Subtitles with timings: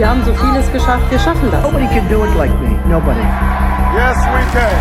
[0.00, 1.62] Wir haben so vieles geschafft, wir schaffen das.
[1.62, 2.70] Nobody can do it like me.
[2.88, 3.20] Nobody.
[3.92, 4.72] Yes, we can.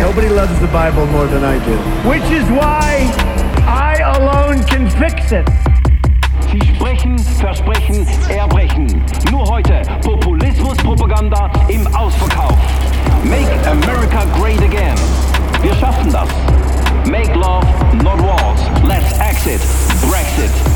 [0.00, 1.76] Nobody loves the Bible more than I do.
[2.08, 3.04] Which is why
[3.66, 5.46] I alone can fix it.
[6.50, 8.86] Sie sprechen, versprechen, erbrechen.
[9.30, 12.56] Nur heute Populismus-Propaganda im Ausverkauf.
[13.24, 14.96] Make America great again.
[15.60, 16.30] Wir schaffen das.
[17.04, 17.66] Make love,
[18.02, 18.58] not wars.
[18.82, 19.60] Let's exit.
[20.08, 20.75] Brexit.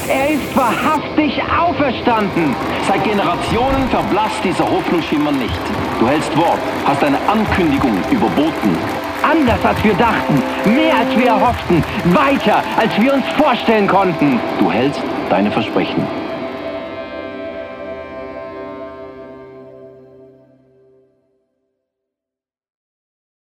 [0.13, 2.53] Er ist wahrhaftig auferstanden!
[2.85, 5.61] Seit Generationen verblasst dieser Hoffnungsschimmer nicht.
[6.01, 8.75] Du hältst Wort, hast eine Ankündigung überboten.
[9.23, 11.81] Anders als wir dachten, mehr als wir erhofften,
[12.13, 14.37] weiter als wir uns vorstellen konnten.
[14.59, 16.05] Du hältst deine Versprechen.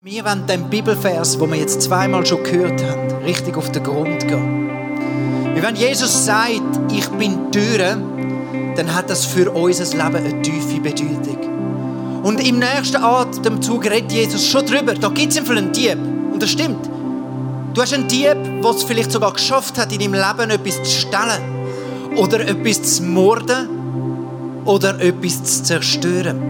[0.03, 4.29] Wir wollen den Bibelvers, wo wir jetzt zweimal schon gehört haben, richtig auf den Grund
[4.29, 4.90] gehen.
[5.55, 7.97] Wenn Jesus sagt, ich bin die Tür,
[8.77, 11.39] dann hat das für unser Leben eine tiefe Bedeutung.
[12.23, 14.95] Und im nächsten Atemzug redet Jesus schon drüber.
[14.95, 15.97] Da gibt es Fall einen Dieb.
[16.33, 16.89] Und das stimmt.
[17.75, 21.01] Du hast einen Dieb, der es vielleicht sogar geschafft hat, in deinem Leben etwas zu
[21.01, 21.43] stellen.
[22.17, 23.69] Oder etwas zu morden.
[24.65, 26.41] Oder etwas zu zerstören.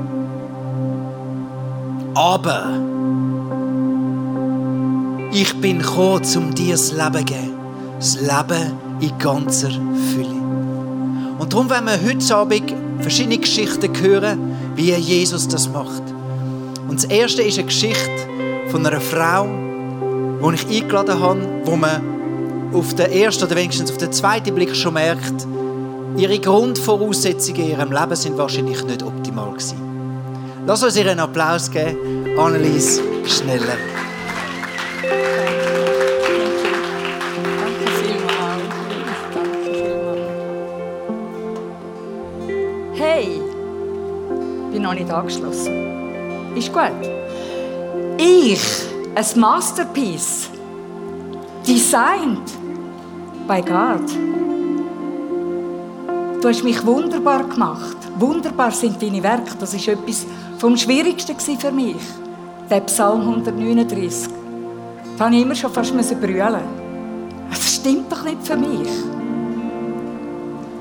[2.14, 2.68] Aber
[5.32, 7.54] ich bin gekommen, um dir das Leben zu geben.
[7.98, 10.40] Das Leben in ganzer Fülle.
[11.38, 14.38] Und darum werden wir heute Abend verschiedene Geschichten hören,
[14.76, 16.02] wie Jesus das macht.
[16.88, 18.10] Und das erste ist eine Geschichte
[18.68, 19.46] von einer Frau,
[20.42, 22.02] die ich eingeladen habe, wo man
[22.72, 25.46] auf den ersten oder wenigstens auf den zweiten Blick schon merkt,
[26.16, 29.80] ihre Grundvoraussetzungen in ihrem Leben sind wahrscheinlich nicht optimal gewesen.
[30.66, 33.99] Lass uns ihr einen Applaus geben, Annelies Schneller.
[44.80, 46.56] Bin noch nicht angeschlossen.
[46.56, 46.90] Ist gut.
[48.16, 48.60] Ich,
[49.14, 50.48] ein Masterpiece,
[51.66, 52.50] designed
[53.46, 54.08] by God.
[56.40, 57.96] Du hast mich wunderbar gemacht.
[58.18, 59.54] Wunderbar sind deine Werke.
[59.58, 60.26] Das ist etwas
[60.58, 61.96] vom Schwierigsten für mich.
[62.70, 64.32] Der Psalm 139.
[65.18, 66.62] Da habe ich immer schon fast brüllen.
[67.50, 68.88] Das stimmt doch nicht für mich.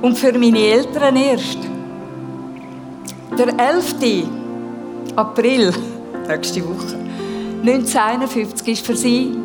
[0.02, 1.78] Und für meine Eltern erst.
[3.39, 3.95] Der 11.
[5.16, 5.73] April,
[6.27, 6.97] nächste Woche,
[7.61, 9.38] 1951 war für sie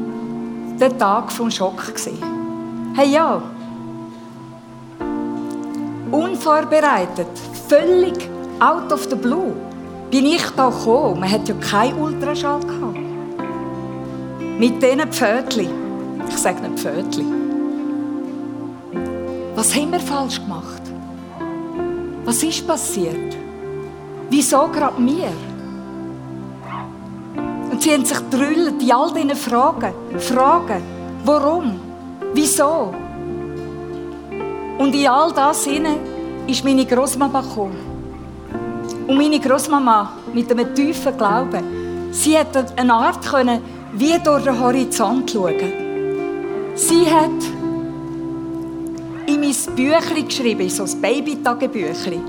[0.81, 1.81] der Tag vom Schock.
[2.97, 3.41] Hey ja,
[6.11, 7.29] unvorbereitet,
[7.69, 8.29] völlig
[8.59, 9.53] out of the blue,
[10.11, 11.21] bin ich da gekommen.
[11.21, 12.99] Man hat ja keinen Ultraschall gehabt.
[14.59, 15.71] Mit diesen Pfötchen.
[16.29, 17.27] Ich sage nicht Pfötchen.
[19.55, 20.83] Was haben wir falsch gemacht?
[22.25, 23.44] Was ist passiert?
[24.37, 25.31] Wieso gerade mir?
[27.71, 29.93] Und sie haben sich drüllt in all diesen Fragen.
[30.19, 30.83] Fragen.
[31.25, 31.79] Warum?
[32.33, 32.93] Wieso?
[34.77, 36.01] Und in all das hinein
[36.49, 37.79] ist meine Großmama gekommen.
[39.07, 43.61] Und meine Großmama mit einem tiefen Glauben, sie hat eine Art können,
[43.93, 45.73] wie durch den Horizont schauen.
[46.75, 47.41] Sie hat
[49.27, 52.25] in mein Büchlein geschrieben, so ein Baby-Tagebüchlein,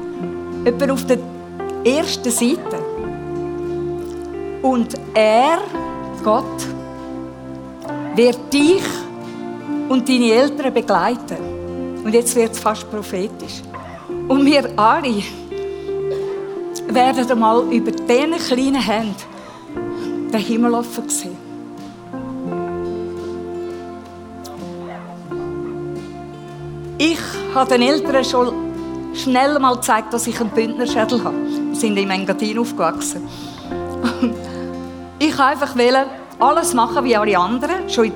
[0.65, 1.17] etwa auf der
[1.85, 2.79] ersten Seite.
[4.61, 5.59] Und er,
[6.23, 6.67] Gott,
[8.15, 8.83] wird dich
[9.87, 11.37] und deine Eltern begleiten.
[12.03, 13.61] Und jetzt wird es fast prophetisch.
[14.27, 15.21] Und wir alle
[16.87, 19.15] werden einmal über diese kleinen Hände
[20.31, 21.37] den Himmel offen sehen.
[26.97, 27.19] Ich
[27.53, 28.53] habe den Eltern schon
[29.15, 31.35] schnell mal gezeigt, dass ich einen Bündnerschädel habe.
[31.35, 33.27] Wir sind im Engadin aufgewachsen.
[35.17, 35.75] Ich wollte einfach
[36.39, 37.89] alles machen wie alle anderen.
[37.89, 38.11] Schon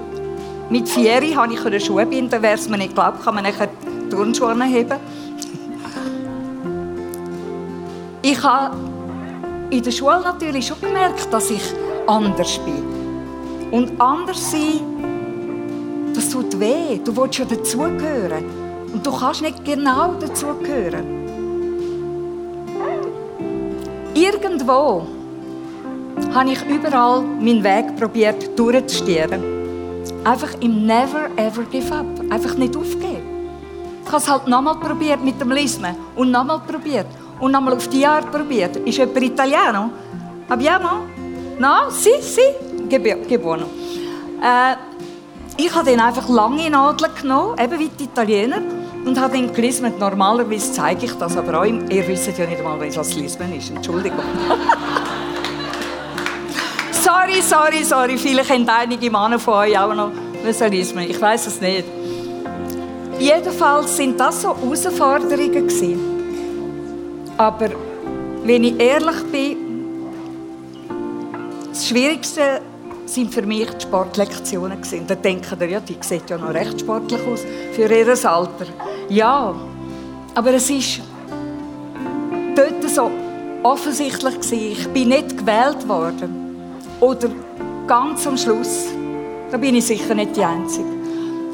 [0.70, 2.42] mit vier konnte ich Schuhe binden.
[2.42, 3.70] Wer es mir nicht glaubt, kann man nachher
[4.10, 5.00] Turnschuhe heben.
[8.22, 8.76] Ich habe
[9.70, 11.64] in der Schule natürlich schon gemerkt, dass ich
[12.06, 12.84] anders bin.
[13.72, 17.00] Und anders sein, das tut weh.
[17.04, 18.69] Du willst ja dazugehören.
[18.94, 21.20] Und du kannst nicht genau dazugehören.
[24.14, 25.06] Irgendwo
[26.34, 29.42] habe ich überall meinen Weg probiert durchzustieren.
[30.24, 32.06] Einfach im Never ever give up.
[32.30, 33.40] Einfach nicht aufgeben.
[34.04, 37.08] Ich habe es halt nochmal probiert mit dem Lismen und nochmal probiert
[37.40, 38.76] und nochmal auf die Art probiert.
[38.78, 39.92] Ist jemand Italiano?
[40.50, 41.06] Abbiamo?
[41.60, 41.90] No?
[41.90, 42.42] Si, si.
[42.90, 43.66] Che buono.
[44.42, 44.76] Äh,
[45.58, 48.62] ich habe dann einfach lange Nadeln genommen, eben wie die Italiener,
[49.06, 50.00] und habe dann gelismet.
[50.00, 53.70] Normalerweise zeige ich das, aber auch, ihr wisst ja nicht einmal, was Lismen ist.
[53.70, 54.20] Entschuldigung.
[56.92, 58.18] sorry, sorry, sorry.
[58.18, 60.12] Vielleicht haben einige Männer von euch auch noch
[60.70, 61.10] Lismen.
[61.10, 61.86] Ich weiß es nicht.
[63.20, 66.00] Jedenfalls sind das so Herausforderungen gewesen.
[67.38, 67.70] Aber
[68.44, 69.58] wenn ich ehrlich bin,
[71.70, 72.62] das Schwierigste
[73.14, 75.08] sind für mich die Sportlektionen gewesen.
[75.08, 77.42] Da denken ihr, ja, die sieht ja noch recht sportlich aus
[77.74, 78.66] für ihr Alter.
[79.10, 79.56] Ja,
[80.36, 81.02] aber es ist
[82.56, 83.10] dort so
[83.64, 84.72] offensichtlich gewesen.
[84.72, 86.48] Ich bin nicht gewählt worden.
[87.00, 87.30] Oder
[87.88, 88.88] ganz am Schluss,
[89.52, 90.88] da bin ich sicher nicht die Einzige.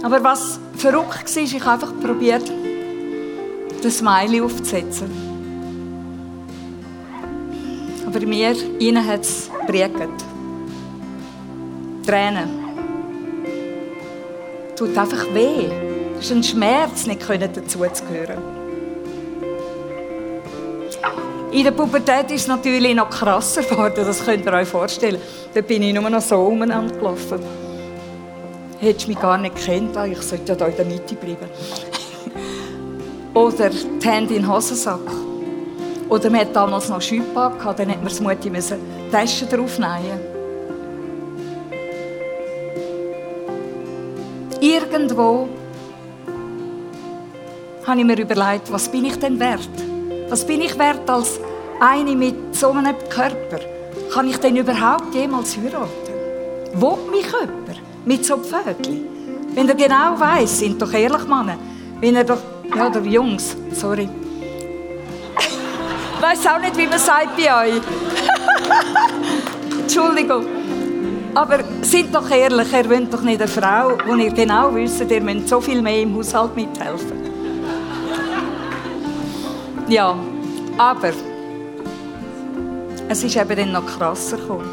[0.04, 2.52] Aber was verrückt war, ich habe einfach probiert,
[3.82, 5.10] das Smiley aufzusetzen.
[8.06, 10.35] Aber mir, ihnen hat es prägt.
[12.06, 12.50] Tränen.
[14.76, 15.68] Tut einfach weh.
[16.20, 18.38] Es ist ein Schmerz, nicht dazuzugehören.
[21.52, 25.22] In der Pubertät ist es natürlich noch krasser geworden, das könnt ihr euch vorstellen.
[25.54, 27.40] Da bin ich nur noch so umeinander gelaufen.
[28.80, 31.50] Hättest du mich gar nicht gekannt, ah, ich sollte ja hier in der Mitte bleiben.
[33.34, 35.00] Oder die Hände in den Hosensack.
[36.10, 38.52] Oder man hat damals noch Schüppag gehabt, dann hat man das Mutti
[39.12, 40.35] Taschen draufnehmen
[44.66, 45.48] Irgendwo
[47.86, 49.70] habe ich mir überlegt, was bin ich denn wert?
[50.28, 51.40] Was bin ich wert als
[51.80, 53.60] eine mit so einem Körper?
[54.12, 55.92] Kann ich denn überhaupt jemals heiraten?
[56.74, 59.06] Wo mich jemand mit so Pfötchen?
[59.54, 61.58] Wenn er genau weiß, sind doch ehrlich Männer,
[62.00, 62.42] wenn er doch,
[62.76, 64.10] ja, der Jungs, sorry.
[65.38, 67.82] Ich weiß auch nicht, wie man sagt bei euch.
[69.82, 70.65] Entschuldigung.
[71.36, 75.22] Aber seid doch ehrlich, ihr wollt doch nicht eine Frau, wo ihr genau wisst, ihr
[75.22, 77.18] müsst so viel mehr im Haushalt mithelfen.
[79.90, 80.16] Ja,
[80.78, 81.12] aber
[83.10, 84.70] es ist eben dann noch krasser gekommen.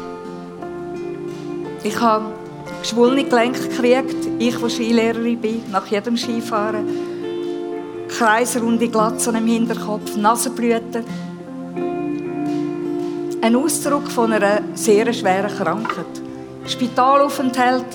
[1.83, 2.31] Ich habe
[2.81, 6.87] geschwollene Gelenke gekriegt, ich, die Skilehrerin bin, nach jedem Skifahren.
[8.07, 11.03] Kreisrunde Glatze im Hinterkopf, Nasenblüten.
[13.41, 16.22] Ein Ausdruck von einer sehr schweren Krankheit.
[16.65, 17.85] Spitalaufenthalt,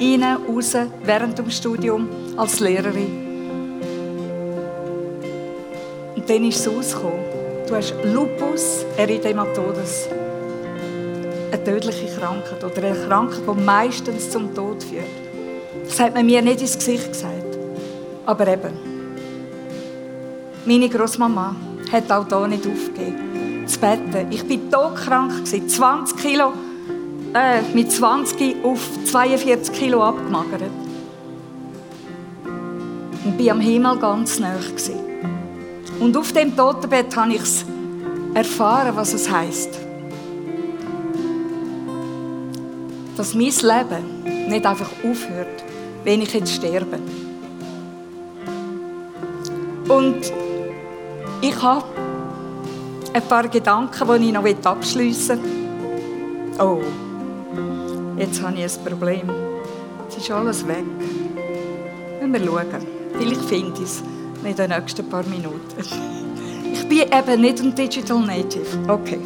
[0.00, 3.22] rein, raus, während dem Studium als Lehrerin.
[6.14, 7.24] Und dann ist es rausgekommen.
[7.66, 10.08] Du hast Lupus erythematodes.
[11.50, 15.04] Eine tödliche Krankheit oder eine Krankheit, die meistens zum Tod führt.
[15.84, 17.58] Das hat man mir nicht ins Gesicht gesagt.
[18.24, 18.72] Aber eben,
[20.64, 21.56] meine Großmama
[21.90, 23.64] hat auch hier nicht aufgegeben.
[23.64, 24.30] Das Betten.
[24.30, 26.52] Ich war todkrank, 20 Kilo
[27.34, 30.70] äh, mit 20 auf 42 Kilo abgemagert.
[33.24, 34.56] Und bin am Himmel ganz nah.
[36.00, 37.42] Und auf dem Totenbett habe ich
[38.34, 39.78] erfahren, was es heißt.
[43.16, 45.64] Dass mein Leben nicht einfach aufhört,
[46.04, 46.98] wenn ich jetzt sterbe.
[49.88, 50.32] Und
[51.40, 51.84] ich habe
[53.12, 56.60] ein paar Gedanken, die ich noch abschliessen will.
[56.60, 56.80] Oh.
[58.22, 59.28] Jetzt habe ich ein Problem.
[60.08, 60.84] Es ist alles weg.
[62.20, 62.86] Wenn wir schauen.
[63.18, 64.02] Vielleicht finde ich es
[64.44, 65.58] in den nächsten paar Minuten.
[66.72, 68.78] Ich bin eben nicht ein Digital Native.
[68.86, 69.18] Okay.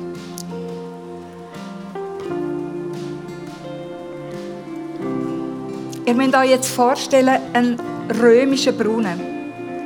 [6.07, 7.79] Ihr müsst euch jetzt vorstellen, einen
[8.19, 9.21] römischen Brunnen,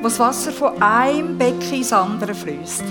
[0.02, 2.85] wo das Wasser von einem Becken ins andere fließt.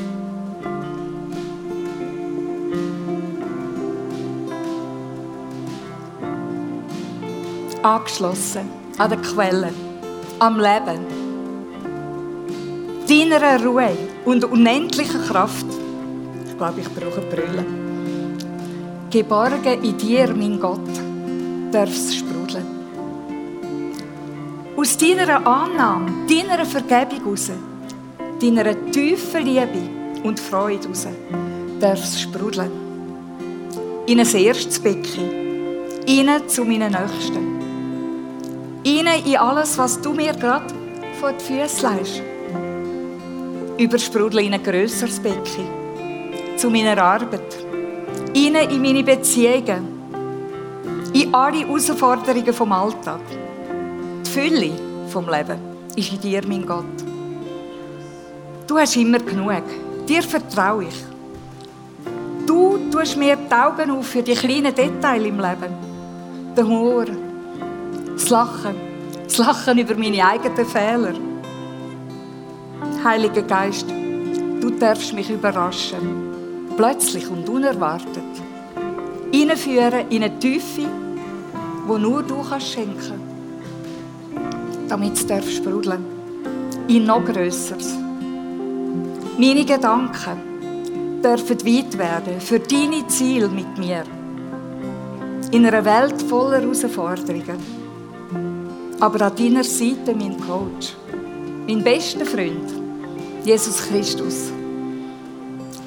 [7.83, 9.71] Angeschlossen an der Quelle,
[10.39, 11.05] am Leben,
[13.07, 15.65] deiner Ruhe und unendlicher Kraft.
[16.47, 17.65] Ich glaube, ich brauche Brille.
[19.09, 20.79] Geborgen in dir, mein Gott,
[21.71, 22.65] darfst sprudeln.
[24.75, 27.51] Aus deiner Annahme, deiner Vergebung heraus,
[28.41, 31.07] deiner tiefen Liebe und Freude heraus,
[31.79, 32.71] darfst sprudeln.
[34.05, 37.58] In ein erstes Becken, innen zu meinen Nächsten
[38.85, 40.73] Rein in alles, was du mir gerade
[41.19, 42.21] vor die Füße legst.
[43.77, 45.67] Übersprudel in ein grösseres Becken.
[46.55, 47.57] Zu meiner Arbeit.
[48.33, 49.99] Rein in meine Beziehungen.
[51.13, 53.21] In alle Herausforderungen vom Alltag.
[54.25, 54.71] Die Fülle
[55.09, 55.59] vom Leben
[55.95, 56.85] ist in dir, mein Gott.
[58.65, 59.63] Du hast immer genug.
[60.07, 61.03] Dir vertraue ich.
[62.45, 65.73] Du tust mir die Augen auf für die kleinen Details im Leben.
[66.55, 67.05] Der Humor,
[68.19, 68.75] das Lachen,
[69.23, 71.13] das Lachen über meine eigenen Fehler.
[73.03, 76.27] Heiliger Geist, du darfst mich überraschen.
[76.75, 78.23] Plötzlich und unerwartet.
[79.33, 80.85] Einführen in eine Tiefe,
[81.87, 83.21] wo nur du kannst schenken.
[84.89, 86.03] Damit es darf sprudeln.
[86.87, 87.97] In noch Größeres.
[89.37, 94.03] Meine Gedanken dürfen weit werden für deine Ziele mit mir.
[95.51, 97.78] In einer Welt voller Herausforderungen.
[98.99, 100.95] Aber an deiner Seite mein Coach,
[101.67, 102.69] mein bester Freund,
[103.45, 104.51] Jesus Christus.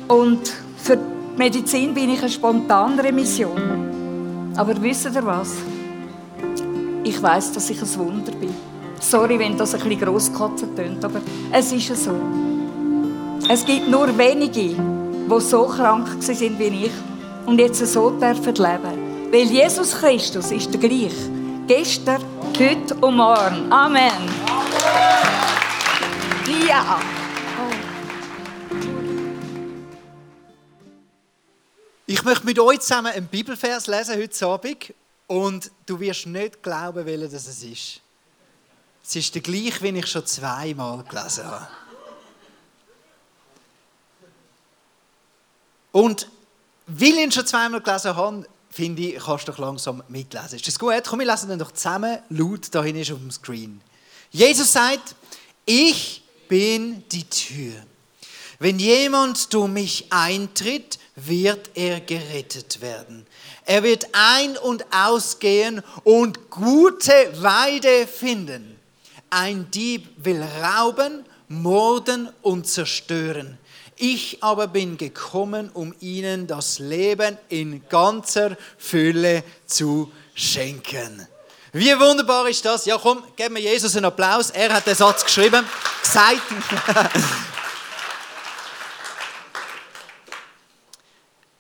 [0.09, 4.53] Und für die Medizin bin ich eine spontane Mission.
[4.57, 5.53] Aber wisst ihr was?
[7.05, 8.55] Ich weiß, dass ich ein Wunder bin.
[8.99, 11.21] Sorry, wenn das ein bisschen grosskotzen tönt, aber
[11.53, 12.13] es ist so.
[13.49, 16.93] Es gibt nur wenige, die so krank sind wie ich
[17.45, 19.31] und jetzt so dürfen leben.
[19.31, 21.42] Weil Jesus Christus ist der gleich.
[21.75, 22.23] Gestern,
[22.59, 23.73] heute und morgen.
[23.73, 24.29] Amen.
[26.69, 27.01] Ja.
[32.05, 34.93] Ich möchte mit euch zusammen einen Bibelvers lesen heute Abend
[35.29, 38.03] und du wirst nicht glauben, welcher das es ist.
[39.03, 41.69] Es ist der gleiche, wie ich schon zweimal gelesen habe.
[45.93, 46.29] Und
[46.87, 50.57] weil ich ihn schon zweimal gelesen habe, finde ich, kannst du doch langsam mitlesen.
[50.57, 51.05] Ist das gut?
[51.07, 53.81] Komm, wir lesen dann doch zusammen laut, da hinten ist auf dem Screen.
[54.31, 55.15] Jesus sagt,
[55.67, 57.75] ich bin die Tür.
[58.59, 63.27] Wenn jemand durch mich eintritt, wird er gerettet werden.
[63.67, 68.79] Er wird ein- und ausgehen und gute Weide finden.
[69.31, 73.59] Ein Dieb will rauben, morden und zerstören.
[74.05, 81.29] Ich aber bin gekommen, um ihnen das Leben in ganzer Fülle zu schenken.
[81.73, 82.85] Wie wunderbar ist das?
[82.85, 84.51] Ja, komm, geben wir Jesus einen Applaus.
[84.51, 85.65] Er hat den Satz geschrieben,
[86.03, 86.43] gesagt.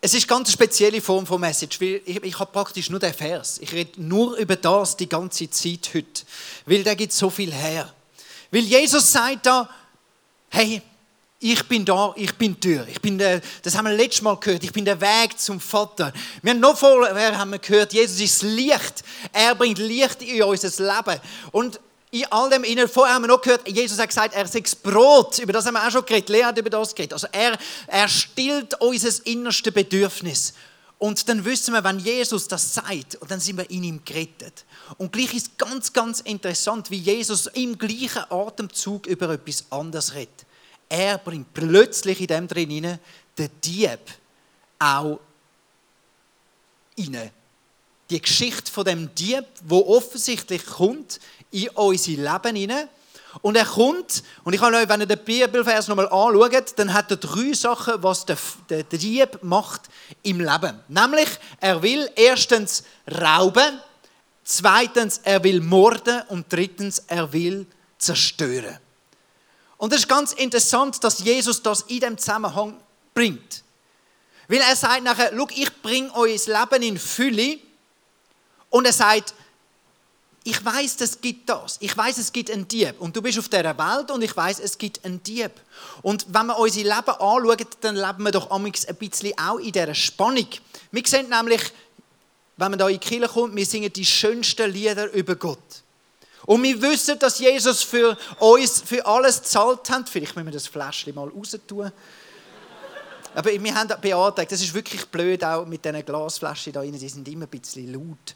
[0.04, 3.14] Es ist ganz eine spezielle Form von Message, weil ich, ich habe praktisch nur den
[3.14, 3.58] Vers.
[3.60, 6.24] Ich rede nur über das die ganze Zeit heute,
[6.66, 7.94] weil der gibt so viel her.
[8.50, 9.70] Weil Jesus sagt da,
[10.48, 10.82] hey,
[11.42, 12.86] ich bin da, ich bin die Tür.
[12.88, 14.62] Ich bin der, das haben wir letztes Mal gehört.
[14.62, 16.12] Ich bin der Weg zum Vater.
[16.40, 19.02] Wir haben noch vorher haben wir gehört, Jesus ist Licht.
[19.32, 21.20] Er bringt Licht in unser Leben.
[21.50, 21.80] Und
[22.12, 25.40] in all dem innen, vorher haben wir noch gehört, Jesus hat gesagt, er ist Brot.
[25.40, 26.28] Über das haben wir auch schon geredet.
[26.28, 27.14] Lea hat über das geredet.
[27.14, 27.58] Also er,
[27.88, 30.54] er stillt unser innerste Bedürfnis.
[30.98, 34.64] Und dann wissen wir, wenn Jesus das sagt, und dann sind wir in ihm gerettet.
[34.98, 40.46] Und gleich ist ganz, ganz interessant, wie Jesus im gleichen Atemzug über etwas anderes redet.
[40.92, 42.98] Er bringt plötzlich in dem drin hinein
[43.38, 44.00] den Dieb
[44.78, 45.18] auch
[46.98, 47.30] rein.
[48.10, 51.18] Die Geschichte von dem Dieb, wo offensichtlich kommt
[51.50, 52.88] in unser Leben hinein.
[53.40, 57.10] Und er kommt, und ich kann euch, wenn ihr den Bibelvers nochmal anschaut, dann hat
[57.10, 58.36] er drei Sachen, was der,
[58.68, 59.88] der Dieb macht
[60.22, 60.78] im Leben.
[60.88, 63.80] Nämlich, er will erstens rauben,
[64.44, 68.81] zweitens, er will morden und drittens, er will zerstören.
[69.82, 72.76] Und es ist ganz interessant, dass Jesus das in dem Zusammenhang
[73.12, 73.64] bringt.
[74.46, 77.58] Weil er sagt nachher, schau, ich bringe das Leben in Fülle.
[78.70, 79.34] Und er sagt,
[80.44, 81.78] ich weiß, es gibt das.
[81.80, 82.94] Ich weiß, es gibt einen Dieb.
[83.00, 85.50] Und du bist auf dieser Welt und ich weiß, es gibt einen Dieb.
[86.02, 88.70] Und wenn wir unser Leben anschauen, dann leben wir doch ein
[89.00, 90.46] bisschen auch in dieser Spannung.
[90.92, 91.72] Wir sehen nämlich,
[92.56, 95.81] wenn man da in die Kirche kommt, wir singen die schönsten Lieder über Gott.
[96.46, 100.08] Und wir wissen, dass Jesus für uns für alles gezahlt hat.
[100.08, 101.92] Vielleicht müssen wir das Fläschchen mal raus tun.
[103.34, 107.08] Aber wir haben beantragt, das ist wirklich blöd, auch mit diesen Glasflaschen da rein, die
[107.08, 108.34] sind immer ein bisschen laut.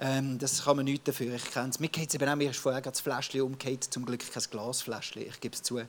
[0.00, 1.80] Ähm, das kann man nicht dafür, ich kenne es.
[1.80, 5.26] Mir geht es eben auch, mir ist vorher das Fläschchen umgekehrt, zum Glück kein Glasfläschchen,
[5.26, 5.78] ich gebe es zu.
[5.78, 5.86] Es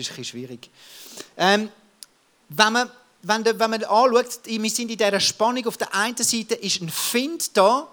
[0.00, 0.70] ist ein bisschen schwierig.
[1.36, 1.68] Ähm,
[2.48, 2.90] wenn man,
[3.22, 6.88] wenn, wenn man anschaut, wir sind in dieser Spannung, auf der einen Seite ist ein
[6.88, 7.86] Find da,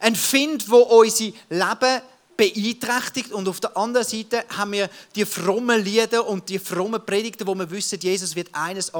[0.00, 2.02] ein Find, wo unser Leben
[2.40, 7.46] beeinträchtigt und auf der anderen Seite haben wir die frommen Lieder und die frommen Predigten,
[7.46, 8.90] wo wir wissen, Jesus wird eines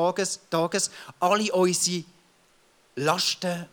[0.51, 2.05] Tages alle unsere
[2.97, 3.67] Lasten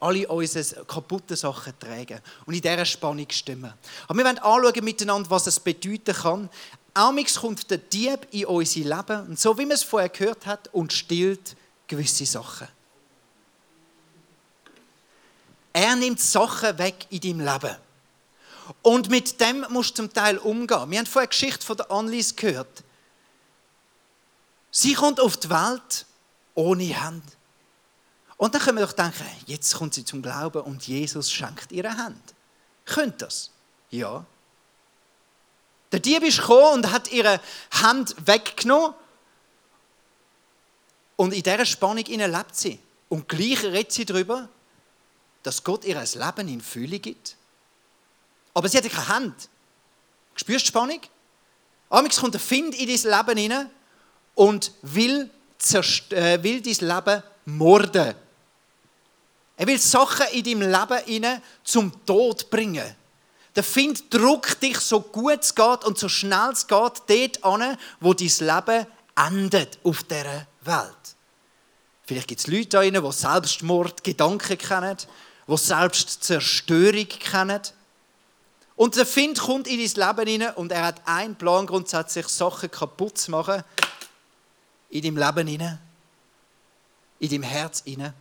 [0.00, 3.72] alle unsere kaputten Sachen tragen und in dieser Spannung stimmen.
[4.06, 6.48] Aber wir wollen anschauen miteinander, was es bedeuten kann.
[6.94, 10.68] Amix kommt der Dieb in unser Leben und so wie man es vorher gehört hat
[10.72, 11.56] und stillt
[11.88, 12.68] gewisse Sachen.
[15.72, 17.87] Er nimmt Sachen weg in deinem Leben.
[18.82, 20.90] Und mit dem musst du zum Teil umgehen.
[20.90, 22.84] Wir haben vorhin eine Geschichte von der Annelies gehört.
[24.70, 26.06] Sie kommt auf die Welt
[26.54, 27.24] ohne Hand.
[28.36, 31.96] Und dann können wir doch denken, jetzt kommt sie zum Glauben und Jesus schenkt ihre
[31.96, 32.34] Hand.
[32.84, 33.50] Könnt das?
[33.90, 34.24] Ja.
[35.90, 37.40] Der Dieb ist gekommen und hat ihre
[37.72, 38.94] Hand weggenommen.
[41.16, 42.78] Und in dieser Spannung lebt sie.
[43.08, 44.48] Und gleich redet sie darüber,
[45.42, 47.37] dass Gott ihr ein Leben in Fülle gibt.
[48.58, 49.48] Aber sie hat keine Hand.
[50.34, 51.00] Spürst du Spannung?
[51.88, 53.70] Amix kommt der Find in dein Leben hinein
[54.34, 55.30] und will,
[56.10, 58.14] äh, will dein Leben morden.
[59.56, 62.96] Er will Sachen in deinem Leben hinein zum Tod bringen.
[63.54, 67.78] Der Find drückt dich so gut es geht und so schnell es geht dort an,
[68.00, 71.16] wo dein Leben endet auf dieser Welt.
[72.02, 74.96] Vielleicht gibt es Leute da die Selbstmord Gedanken kennen,
[75.46, 77.60] die Selbstzerstörung kennen.
[78.78, 82.70] Und der Find kommt in dein Leben hinein und er hat einen Plan, grundsätzlich Sachen
[82.70, 83.64] kaputt zu machen.
[84.88, 85.80] In deinem Leben hinein.
[87.18, 88.14] In deinem Herz hinein.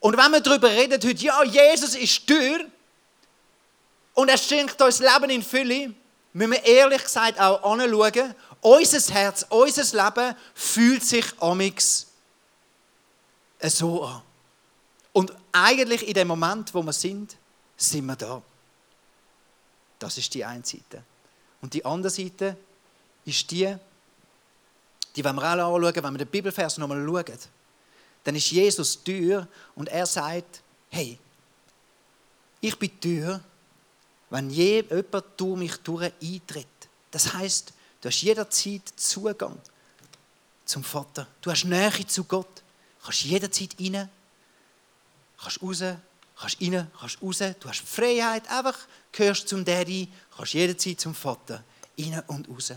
[0.00, 2.66] Und wenn wir darüber reden heute, ja, Jesus ist Tür,
[4.14, 5.94] und er schenkt uns Leben in Fülle,
[6.32, 12.08] müssen wir ehrlich gesagt auch anschauen, unser Herz, unser Leben fühlt sich amix
[13.62, 14.22] so an.
[15.12, 17.36] Und eigentlich in dem Moment, wo wir sind,
[17.76, 18.42] sind wir da.
[19.98, 21.02] Das ist die eine Seite.
[21.60, 22.56] Und die andere Seite
[23.24, 23.74] ist die,
[25.14, 27.38] die wollen wir auch anschauen, wenn wir den Bibelvers nochmal schauen.
[28.24, 31.18] Dann ist Jesus Tür und er sagt, hey,
[32.60, 33.40] ich bin Tür
[34.30, 35.78] wenn je jemand durch mich
[36.22, 36.66] eintritt.
[37.10, 39.58] Das heißt, du hast jederzeit Zugang
[40.64, 41.26] zum Vater.
[41.40, 42.62] Du hast Nähe zu Gott.
[42.98, 44.08] Du kannst jederzeit rein,
[45.38, 45.82] kannst raus,
[46.36, 47.38] kannst rein, kannst raus.
[47.60, 48.76] Du hast Freiheit, einfach
[49.16, 51.64] gehörst zum Daddy, kannst jederzeit zum Vater,
[51.98, 52.72] rein und raus.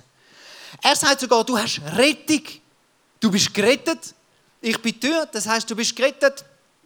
[0.81, 2.43] Er sagt sogar, du hast Rettung.
[3.19, 4.13] Du bist gerettet.
[4.61, 6.45] Ich bin Tür, das heißt, du bist gerettet.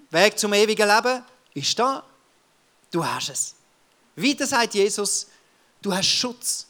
[0.10, 2.04] Weg zum ewigen Leben ist da.
[2.92, 3.56] Du hast es.
[4.16, 5.28] Weiter sagt Jesus,
[5.82, 6.68] du hast Schutz.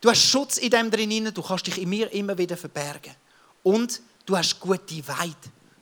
[0.00, 3.14] Du hast Schutz in dem drin, du kannst dich in mir immer wieder verbergen.
[3.62, 5.34] Und du hast gute Weide.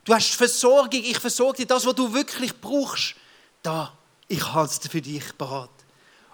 [0.05, 3.15] Du hast Versorgung, ich versorge dir das, was du wirklich brauchst.
[3.63, 3.97] Da,
[4.33, 5.69] ich habe es für dich parat.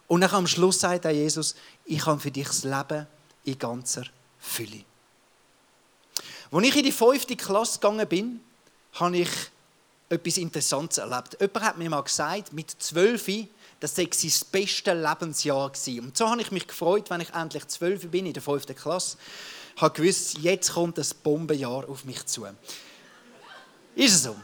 [0.07, 3.09] Und dann am Schluss sagt er Jesus, ich habe für dich das Leben
[3.45, 4.05] in ganzer
[4.39, 4.85] Fülle.
[6.53, 8.41] Als ich in die fünfte Klasse gegangen bin,
[8.95, 9.29] habe ich
[10.09, 11.37] etwas Interessantes erlebt.
[11.41, 13.27] Jemand hat mir mal gesagt, mit zwölf
[13.81, 16.01] das sei sein bestes Lebensjahr gewesen.
[16.01, 19.19] Und so habe ich mich gefreut, wenn ich endlich zwölf bin, in der fünften Klasse,
[19.75, 22.47] Ich habe gewusst, jetzt kommt das Bombenjahr auf mich zu.
[23.95, 24.37] Ist es so?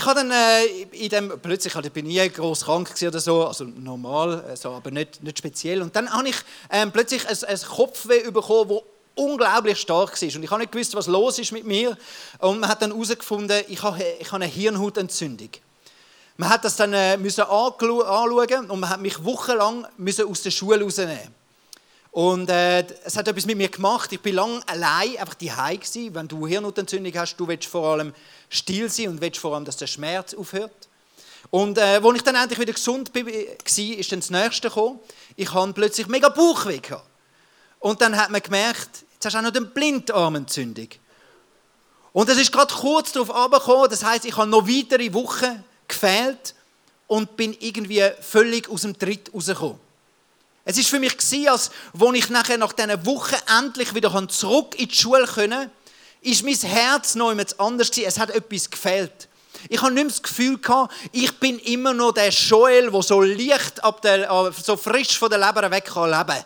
[0.00, 3.46] Ich habe dann äh, in dem, plötzlich ich bin ich nie groß krank oder so,
[3.46, 5.82] also normal, äh, so, aber nicht, nicht speziell.
[5.82, 6.36] Und dann habe ich
[6.70, 8.82] äh, plötzlich ein, ein Kopfweh bekommen, das
[9.14, 10.36] unglaublich stark war.
[10.36, 11.98] Und ich habe nicht gewusst, was los ist mit mir.
[12.38, 15.50] Und man hat dann herausgefunden, ich habe, ich habe eine Hirnhautentzündung.
[16.38, 20.50] Man hat das dann äh, müssen anschauen und man hat mich wochenlang müssen aus der
[20.50, 21.39] Schule rausnehmen.
[22.12, 24.12] Und äh, es hat etwas mit mir gemacht.
[24.12, 26.14] Ich bin lange allein, einfach die gewesen.
[26.14, 28.12] Wenn du Hirnhautentzündung hast, du willst vor allem
[28.48, 30.88] still sein und willst vor allem, dass der Schmerz aufhört.
[31.50, 34.98] Und äh, als ich dann endlich wieder gesund war, ist dann das Nächste gekommen.
[35.36, 36.78] Ich hatte plötzlich mega Bauchweh.
[36.78, 37.06] Gehabt.
[37.78, 40.88] Und dann hat man gemerkt, jetzt hast du auch noch eine Blindarmentzündung.
[42.12, 43.88] Und das ist gerade kurz darauf abgekommen.
[43.88, 46.54] Das heißt, ich habe noch weitere Wochen gefehlt
[47.06, 49.78] und bin irgendwie völlig aus dem Tritt rausgekommen.
[50.70, 51.16] Es ist für mich
[51.48, 55.68] als wo ich nachher nach dieser Woche endlich wieder zurück in die Schule konnte,
[56.20, 58.06] ist mein Herz noch etwas anders gewesen.
[58.06, 59.28] Es hat etwas gefehlt.
[59.68, 60.60] Ich habe nicht mehr das Gefühl
[61.10, 65.40] ich bin immer noch der Joel, der so leicht, ab der, so frisch von der
[65.40, 66.44] Leber weg kann leben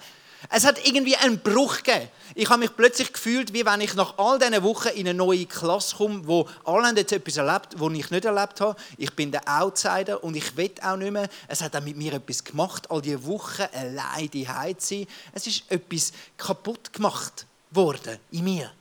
[0.51, 2.09] es hat irgendwie einen Bruch gegeben.
[2.37, 5.47] Ich habe mich plötzlich gefühlt, wie wenn ich nach all diesen Wochen in eine neue
[5.47, 8.77] Klasse komme, wo alle haben jetzt etwas erlebt, was ich nicht erlebt habe.
[8.99, 11.29] Ich bin der Outsider und ich will auch nicht mehr.
[11.47, 15.07] Es hat auch mit mir etwas gemacht, all diese Wochen allein die zu sein.
[15.33, 18.73] Es ist etwas kaputt gemacht worden in mir.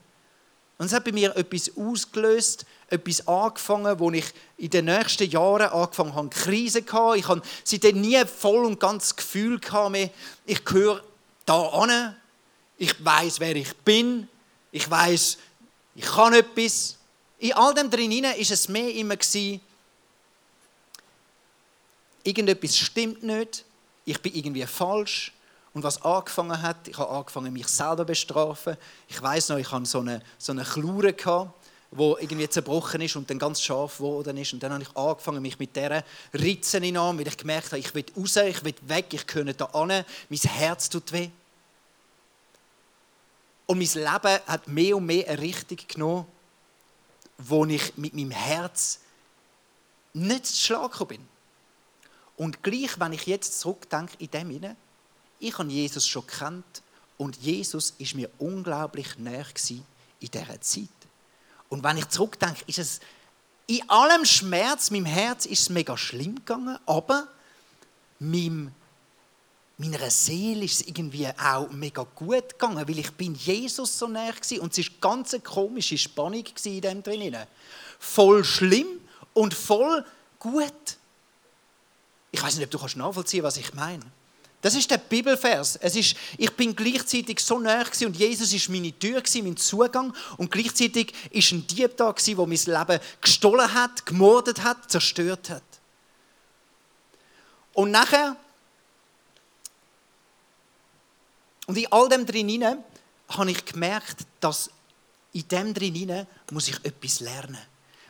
[0.76, 5.70] Und es hat bei mir etwas ausgelöst, etwas angefangen, wo ich in den nächsten Jahren
[5.70, 7.18] angefangen habe, Krise hatte.
[7.18, 9.96] Ich habe seitdem nie voll und ganz das Gefühl gehabt,
[10.44, 11.04] ich gehöre
[11.46, 12.16] da an.
[12.78, 14.28] Ich weiß, wer ich bin.
[14.72, 15.38] Ich weiß,
[15.94, 16.96] ich kann etwas.
[17.38, 19.16] In all dem drin ist es mehr immer
[22.24, 23.64] irgendetwas stimmt nicht,
[24.04, 25.32] ich bin irgendwie falsch.
[25.72, 28.76] Und was angefangen hat, ich habe angefangen, mich selber zu bestrafen.
[29.08, 31.52] Ich weiß noch, ich hatte so eine, so eine Chlure,
[31.90, 34.52] wo irgendwie zerbrochen ist und dann ganz scharf geworden ist.
[34.52, 37.92] Und dann habe ich angefangen, mich mit dieser Ritze hinein, weil ich gemerkt habe, ich
[37.92, 41.30] will raus, ich will weg, ich nicht da an, mein Herz tut weh.
[43.66, 46.26] Und mein Leben hat mehr und mehr eine Richtung genommen,
[47.38, 49.00] wo ich mit meinem Herz
[50.12, 51.28] nicht zu Schlag gekommen bin.
[52.36, 54.76] Und gleich, wenn ich jetzt zurückdenke in dem hinein,
[55.38, 56.82] ich habe Jesus schon kennt
[57.18, 60.88] und Jesus ist mir unglaublich näher in dieser Zeit.
[61.68, 63.00] Und wenn ich zurückdenke, ist es
[63.66, 67.28] in allem Schmerz, meinem Herz ist es mega schlimm gegangen, aber
[68.18, 68.72] meinem,
[69.78, 74.34] meiner Seele ist es irgendwie auch mega gut gegangen, weil ich bin Jesus so näher
[74.34, 74.62] war.
[74.62, 77.36] und es war ganz eine komische Spannung in dem drin.
[77.98, 79.00] Voll schlimm
[79.32, 80.04] und voll
[80.38, 80.96] gut.
[82.30, 84.04] Ich weiß nicht, ob du nachvollziehen kannst, was ich meine.
[84.64, 85.76] Das ist der Bibelvers.
[85.76, 90.14] Es ist, ich bin gleichzeitig so nah und Jesus ist meine Tür, mein Zugang.
[90.38, 95.62] Und gleichzeitig ist ein Dieb da, der mein Leben gestohlen hat, gemordet hat, zerstört hat.
[97.74, 98.36] Und nachher,
[101.66, 102.62] und in all dem drin
[103.28, 104.70] habe ich gemerkt, dass
[105.32, 107.58] in dem drin muss ich etwas lernen.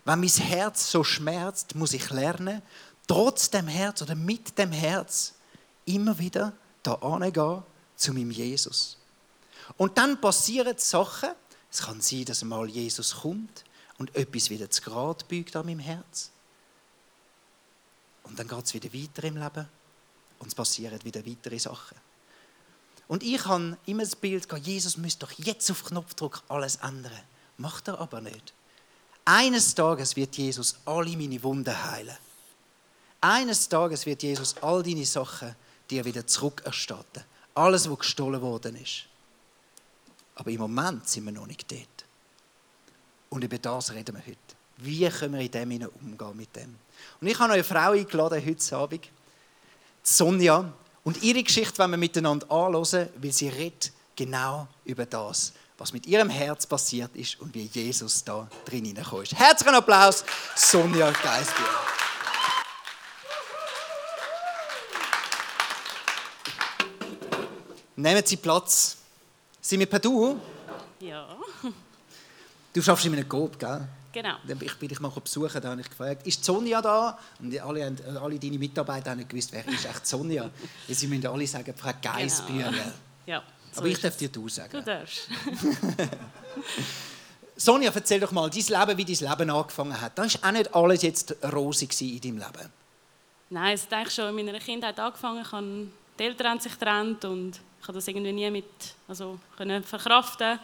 [0.04, 2.62] Wenn mein Herz so schmerzt, muss ich lernen,
[3.06, 5.34] trotz dem Herz oder mit dem Herz
[5.86, 6.96] immer wieder da
[7.30, 7.62] gehen
[7.96, 8.98] zu meinem Jesus.
[9.76, 11.30] Und dann passieren Sachen.
[11.70, 13.64] Es kann sein, dass mal Jesus kommt
[13.98, 16.30] und etwas wieder zu Grad bügt an meinem Herz.
[18.24, 19.68] Und dann geht es wieder weiter im Leben
[20.38, 21.96] und es passieren wieder weitere Sachen.
[23.14, 27.12] Und ich habe immer das Bild, Jesus müsste doch jetzt auf Knopfdruck alles ändern.
[27.58, 28.52] Macht er aber nicht.
[29.24, 32.16] Eines Tages wird Jesus alle meine Wunden heilen.
[33.20, 35.54] Eines Tages wird Jesus all deine Sachen
[35.88, 37.22] dir wieder zurückerstatten.
[37.54, 39.04] Alles, was gestohlen worden ist.
[40.34, 42.04] Aber im Moment sind wir noch nicht dort.
[43.30, 44.38] Und über das reden wir heute.
[44.78, 46.74] Wie können wir in dem umgehen mit dem?
[47.20, 49.08] Und ich habe eine Frau eingeladen heute Abend,
[50.02, 50.74] Sonja.
[51.04, 56.06] Und ihre Geschichte wollen wir miteinander anschauen, weil sie redet genau über das, was mit
[56.06, 59.34] ihrem Herz passiert ist und wie Jesus da drin hineingekommen ist.
[59.34, 60.24] Herzlichen Applaus,
[60.56, 61.66] Sonja Geisbier.
[67.96, 68.96] Nehmen Sie Platz.
[69.60, 70.40] Sind wir per Du?
[71.00, 71.36] Ja.
[72.72, 73.86] Du schaffst in einem Coop, gell?
[74.14, 74.36] Genau.
[74.60, 77.18] Ich bin dich mal besuchen, da habe ich gefragt, ist Sonja da?
[77.40, 80.48] Und alle, alle deine Mitarbeiter haben nicht gewusst, wer ist echt Sonja.
[80.88, 82.70] sie müssen alle sagen, Frau Geisbühler.
[82.70, 82.92] Genau.
[83.26, 84.70] Ja, so Aber ich darf dir du sagen.
[84.70, 85.28] Du darfst.
[87.56, 90.16] Sonja, erzähl doch mal, dein Leben, wie dein Leben angefangen hat.
[90.16, 92.72] Das war auch nicht alles jetzt rosig in deinem Leben.
[93.50, 95.92] Nein, es hat eigentlich schon in meiner Kindheit angefangen.
[96.18, 98.64] Die Eltern haben sich getrennt und ich konnte das irgendwie nie mit,
[99.08, 100.60] also können verkraften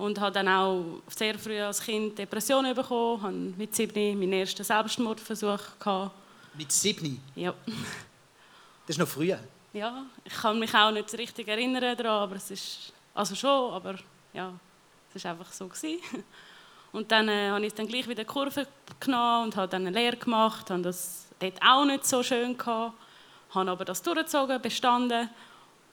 [0.00, 4.64] und habe dann auch sehr früh als Kind Depressionen bekommen, habe mit sieben meinen ersten
[4.64, 6.12] Selbstmordversuch gehabt.
[6.54, 7.20] Mit sieben?
[7.36, 7.54] Ja.
[8.86, 9.34] Das ist noch früh.
[9.72, 13.96] Ja, ich kann mich auch nicht richtig erinnern daran, aber es ist, also schon, aber
[14.32, 14.52] ja,
[15.14, 16.00] es war einfach so gewesen.
[16.92, 18.66] Und dann äh, habe ich dann gleich wieder die Kurve
[18.98, 22.94] genommen und habe dann eine Lehre gemacht, habe das dort auch nicht so schön gehabt,
[23.50, 25.28] habe aber das durchgezogen, bestanden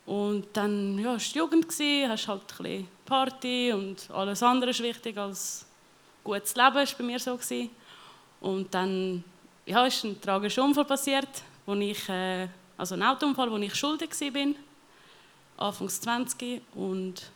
[0.07, 4.69] und dann ja, war es die Jugend, hast halt ein bisschen Party und alles andere
[4.71, 5.65] ist wichtig als
[6.23, 7.35] gutes Leben, war bei mir so.
[7.35, 7.69] Gewesen.
[8.41, 9.23] Und dann
[9.65, 11.29] ja, ist ein tragischer Unfall passiert,
[11.65, 16.61] wo ich, äh, also ein Autounfall, wo ich schuldig war, anfangs 20.
[16.75, 17.31] Und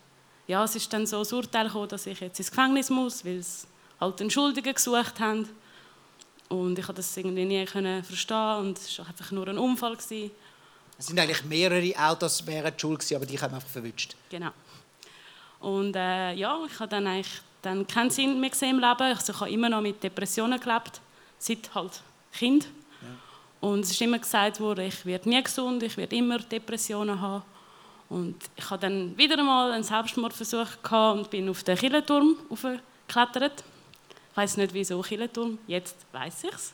[0.48, 3.42] ja, es ist dann so das Urteil gekommen, dass ich jetzt ins Gefängnis muss, weil
[3.42, 3.66] sie
[4.00, 5.50] halt einen Schuldigen gesucht haben.
[6.50, 9.96] Und ich konnte das irgendwie nie verstehen und es war einfach nur ein Unfall.
[9.96, 10.32] Gewesen.
[10.98, 14.16] Es sind eigentlich mehrere Autos wären schuld gewesen, aber die haben einfach verwünscht.
[14.30, 14.52] Genau.
[15.62, 19.02] Und äh, ja, ich habe dann eigentlich dann keinen Sinn mehr gesehen im Leben.
[19.02, 21.00] Also ich habe immer noch mit Depressionen gelebt,
[21.38, 22.02] seit halt
[22.34, 22.66] Kind.
[22.66, 23.70] Ja.
[23.70, 27.44] Und es ist immer gesagt worden, ich werde nie gesund, ich werde immer Depressionen haben.
[28.10, 32.36] Und ich habe dann wieder einmal einen Selbstmordversuch gehabt und bin auf den Killenturm
[33.08, 33.64] geklettert.
[34.32, 36.74] Ich weiß nicht, wieso Killenturm, jetzt weiß ich es.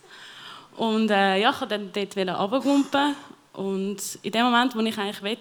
[0.77, 3.15] Und äh, ja, ich wollte dann dort runtergumpen
[3.53, 5.37] und in dem Moment, wo ich eigentlich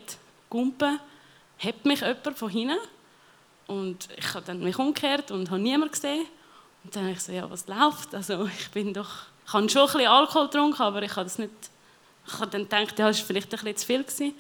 [0.50, 0.98] gumpen
[1.59, 2.78] hebt mich jemand von hinten.
[3.66, 6.26] Und ich habe dann mich umgekehrt und habe niemanden gesehen.
[6.85, 8.14] Und dann habe ich so, ja, was läuft?
[8.14, 9.11] Also ich bin doch,
[9.46, 11.50] ich habe schon ein bisschen Alkohol getrunken, aber ich habe das nicht,
[12.26, 14.35] ich habe dann gedacht, ja, das war vielleicht ein bisschen zu viel gewesen.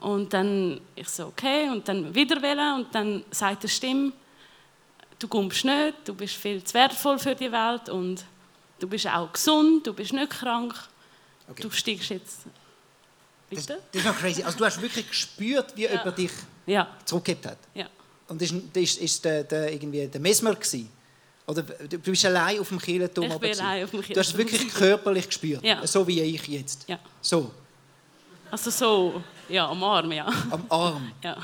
[0.00, 4.12] Und dann, ich so, okay, und dann wieder wählen und dann sagt die Stimme,
[5.18, 8.24] du kommst nicht, du bist viel zu wertvoll für die Welt und
[8.80, 10.74] du bist auch gesund, du bist nicht krank,
[11.48, 11.62] okay.
[11.62, 12.46] du steigst jetzt
[13.54, 14.42] das, das, ist noch crazy.
[14.42, 15.90] Also du hast wirklich gespürt, wie ja.
[15.90, 16.32] jemand dich
[16.66, 16.88] ja.
[17.04, 17.58] zurückgegeben hat.
[17.74, 17.86] Ja.
[18.32, 18.60] Und das war
[19.24, 20.54] der, der, irgendwie der Mesmer.
[20.54, 20.88] Gewesen.
[21.46, 23.30] Oder du bist allein auf dem Kirchenturm.
[23.30, 24.38] Ich bin allein auf dem Du hast es Kirchenturm.
[24.38, 25.62] wirklich körperlich gespürt.
[25.64, 25.86] Ja.
[25.86, 26.88] So wie ich jetzt.
[26.88, 26.98] Ja.
[27.20, 27.50] So,
[28.50, 30.26] Also so, ja, am Arm, ja.
[30.50, 31.12] am Arm.
[31.22, 31.36] ja.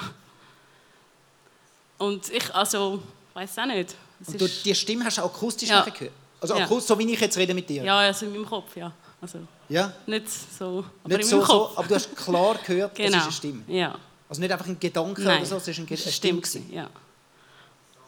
[1.98, 3.02] Und ich, also,
[3.34, 3.94] weiß auch nicht.
[4.20, 5.82] Es Und du, die Stimme hast du akustisch Ja.
[5.84, 6.12] gehört.
[6.40, 6.64] Also Ja.
[6.64, 7.82] akustisch, so wie ich jetzt rede mit dir.
[7.82, 8.92] ja, also in meinem Kopf, ja.
[9.20, 9.92] Also Ja?
[10.06, 11.78] nicht so, aber Nicht in so, meinem so, Kopf.
[11.78, 13.16] aber du hast klar gehört, es genau.
[13.18, 13.62] ist eine Stimme.
[13.66, 13.98] Ja.
[14.28, 15.38] Also nicht einfach ein Gedanke Nein.
[15.38, 16.40] oder so, es ist ein Ge- Es eine war Stimme.
[16.40, 16.72] Gewesen.
[16.72, 16.88] ja.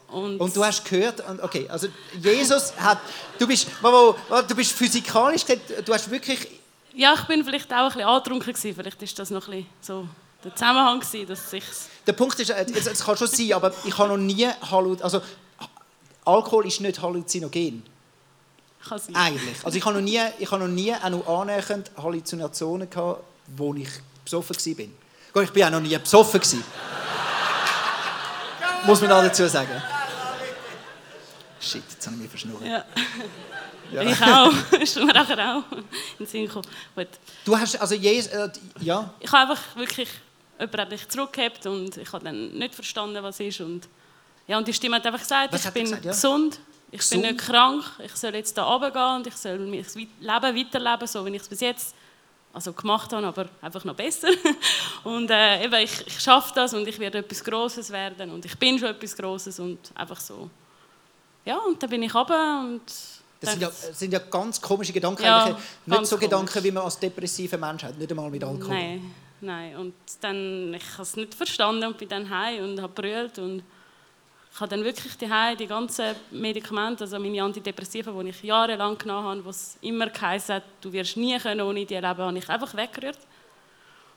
[0.09, 1.87] Und, Und du hast gehört, okay, also
[2.21, 2.99] Jesus hat,
[3.39, 6.49] du bist, du bist physikalisch, du hast wirklich,
[6.95, 8.75] ja, ich bin vielleicht auch ein bisschen angetrunken gewesen.
[8.75, 10.09] Vielleicht ist das noch ein bisschen so
[10.43, 11.63] der Zusammenhang gewesen, dass ich
[12.07, 14.49] der Punkt ist, äh, es, kann schon sein, aber ich habe noch nie,
[15.01, 15.23] also
[16.25, 17.85] Alkohol ist nicht halluzinogen,
[18.89, 19.15] kann sein.
[19.15, 19.65] eigentlich.
[19.65, 23.23] Also ich habe noch nie, ich habe noch nie auch nur annähernd Halluzinationen gehabt,
[23.57, 23.89] wo ich
[24.25, 24.87] besoffen war.
[25.35, 26.65] Ich bin auch noch nie besoffen gewesen.
[28.85, 29.83] Muss man dazu sagen.
[31.61, 32.63] Shit, jetzt habe ich mich verschnurrt.
[32.65, 32.85] Ja.
[33.93, 34.03] Ja.
[34.03, 34.53] Ich auch.
[34.81, 35.85] ist mir nachher auch in
[36.19, 36.67] den Sinn gekommen.
[36.95, 37.09] Gut.
[37.45, 38.49] Du hast, also Jesus, äh,
[38.81, 40.09] ja, Ich habe einfach wirklich,
[40.59, 43.61] jemand hat mich zurückgehabt und ich habe dann nicht verstanden, was ist.
[43.61, 43.89] Und,
[44.47, 46.13] ja, und die Stimme hat einfach gesagt, Was ich bin gesagt, ja?
[46.13, 46.61] gesund,
[46.93, 47.23] ich Gesund?
[47.23, 51.27] bin nicht krank, ich soll jetzt da runtergehen und ich soll mein Leben weiterleben, so
[51.27, 51.95] wie ich es bis jetzt
[52.53, 54.29] also gemacht habe, aber einfach noch besser.
[55.05, 58.59] Und äh, eben, ich, ich schaffe das und ich werde etwas Grosses werden und ich
[58.59, 60.51] bin schon etwas Grosses und einfach so.
[61.45, 62.83] Ja, und dann bin ich runter und
[63.41, 65.23] das sind ja, sind ja ganz komische Gedanken.
[65.23, 65.65] Ja, eigentlich.
[65.87, 66.29] Nicht so komisch.
[66.29, 68.69] Gedanken, wie man als depressiver Mensch hat, nicht einmal mit Alkohol.
[68.69, 69.77] Nein, nein.
[69.77, 73.63] Und dann, ich habe es nicht verstanden und bin dann heim und habe brüllt und
[74.53, 79.29] ich habe dann wirklich die die ganzen Medikamente, also meine Antidepressiva, die ich jahrelang genommen
[79.29, 82.49] habe, wo es immer geheißen hat, du wirst nie können ohne die leben, habe ich
[82.49, 83.19] einfach weggerührt.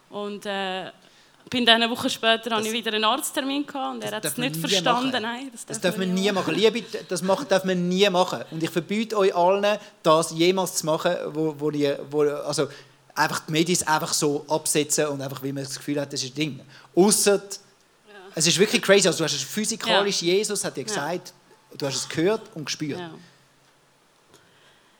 [0.10, 0.92] Und äh,
[1.50, 4.38] bin dann eine Woche später habe ich wieder einen Arzttermin gehabt und er hat es
[4.38, 5.12] nicht verstanden.
[5.12, 5.22] machen.
[5.22, 6.56] Nein, das, Das darf man nie machen.
[6.56, 8.44] Liebe, das macht, darf man nie machen.
[8.52, 12.68] Und ich verbiete euch allen, das jemals zu machen, wo, wo ihr, wo, also
[13.16, 16.32] einfach die Medis einfach so absetzen und einfach, wie man das Gefühl hat, das ist
[16.32, 16.60] ein Ding.
[16.96, 17.42] Ausser,
[18.36, 19.08] es ist wirklich crazy.
[19.08, 21.34] Also du hast es physikalisch, Jesus hat dir gesagt,
[21.78, 23.00] du hast es gehört und gespürt.
[23.00, 23.12] Ja.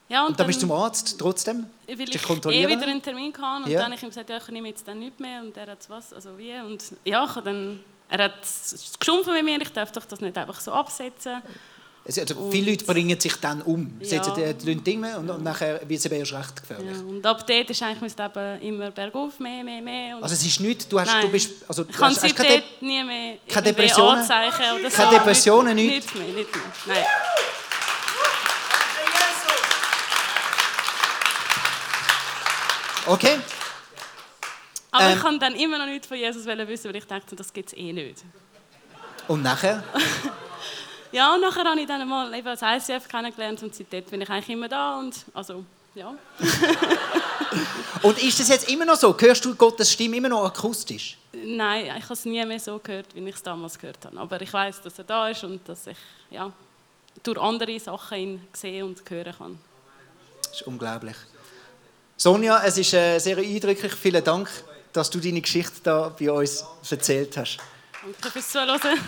[0.10, 1.66] Ja, Und dann bist du zum Arzt trotzdem?
[1.88, 3.80] Weil ich eh wieder einen Termin hatte und Ja.
[3.80, 5.90] dann habe ich ihm gesagt, ja, ich nehme jetzt dann nicht mehr und er hat
[5.90, 8.38] was, also wie und ja, ich dann, er hat
[9.00, 11.42] geschumpfen mit mir, ich darf doch das nicht einfach so absetzen.
[12.06, 14.08] Also, viele Leute bringen sich dann um, Ja.
[14.08, 16.98] setzen die, die Dinge und, und nachher wird es erst recht gefährlich.
[16.98, 20.18] Ja, und ab dort ist eigentlich mein Leben immer bergauf, mehr, mehr, mehr.
[20.22, 21.22] Also es ist nichts, du, hast, Nein.
[21.22, 21.52] du bist...
[21.68, 24.20] Also, du ich keine, De- nie mehr keine Depressionen?
[24.20, 24.98] Anzeichen oder so.
[24.98, 26.14] Keine Depressionen, nichts?
[26.14, 26.16] nichts?
[26.16, 26.96] Mehr, nichts mehr.
[26.98, 27.06] Nein.
[33.06, 33.38] Okay,
[34.92, 35.18] Aber Ähm.
[35.18, 37.78] ich kann dann immer noch nichts von Jesus wissen, weil ich dachte, das gibt es
[37.78, 38.24] eh nicht.
[39.28, 39.84] und nachher?
[41.14, 44.30] Ja, und nachher habe ich dann mal eben das ICF kennengelernt und seitdem bin ich
[44.30, 45.64] eigentlich immer da und also,
[45.96, 46.14] ja.
[48.02, 49.16] Und ist das jetzt immer noch so?
[49.18, 51.18] Hörst du Gottes Stimme immer noch akustisch?
[51.32, 54.20] Nein, ich habe es nie mehr so gehört, wie ich es damals gehört habe.
[54.20, 55.98] Aber ich weiß, dass er da ist und dass ich
[56.32, 56.52] ja,
[57.22, 59.60] durch andere Sachen ihn sehen und hören kann.
[60.44, 61.16] Das ist unglaublich.
[62.18, 63.94] Sonja, es ist äh, sehr eindrücklich.
[63.94, 64.50] Vielen Dank,
[64.92, 67.60] dass du deine Geschichte da bei uns erzählt hast.
[68.02, 68.80] Danke fürs Zuhören.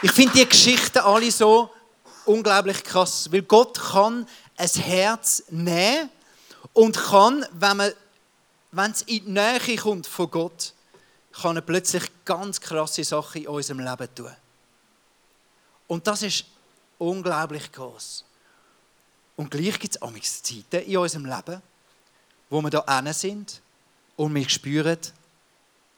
[0.00, 1.70] Ich finde die Geschichten alle so
[2.24, 6.08] unglaublich krass, weil Gott kann ein Herz nehmen
[6.72, 10.72] und kann, wenn es in die Nähe kommt von Gott,
[11.32, 14.30] kann er plötzlich ganz krasse Sachen in unserem Leben tun.
[15.88, 16.44] Und das ist
[16.98, 18.24] unglaublich groß.
[19.34, 21.60] Und gleich gibt es Zeiten in unserem Leben,
[22.50, 23.60] wo wir da sind
[24.16, 24.98] und wir spüren,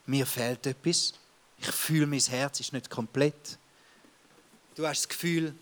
[0.07, 1.13] mir fehlt etwas.
[1.59, 3.59] Ich fühle, mein Herz ist nicht komplett.
[4.75, 5.55] Du hast das Gefühl,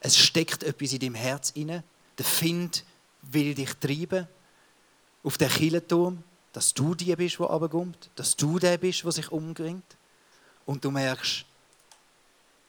[0.00, 1.84] es steckt etwas in deinem Herz inne.
[2.18, 2.84] Der Find
[3.22, 4.26] will dich treiben
[5.22, 9.30] auf den Kirchenturm, dass du die bist, der runterkommt, dass du der bist, der sich
[9.30, 9.96] umbringt.
[10.66, 11.44] Und du merkst,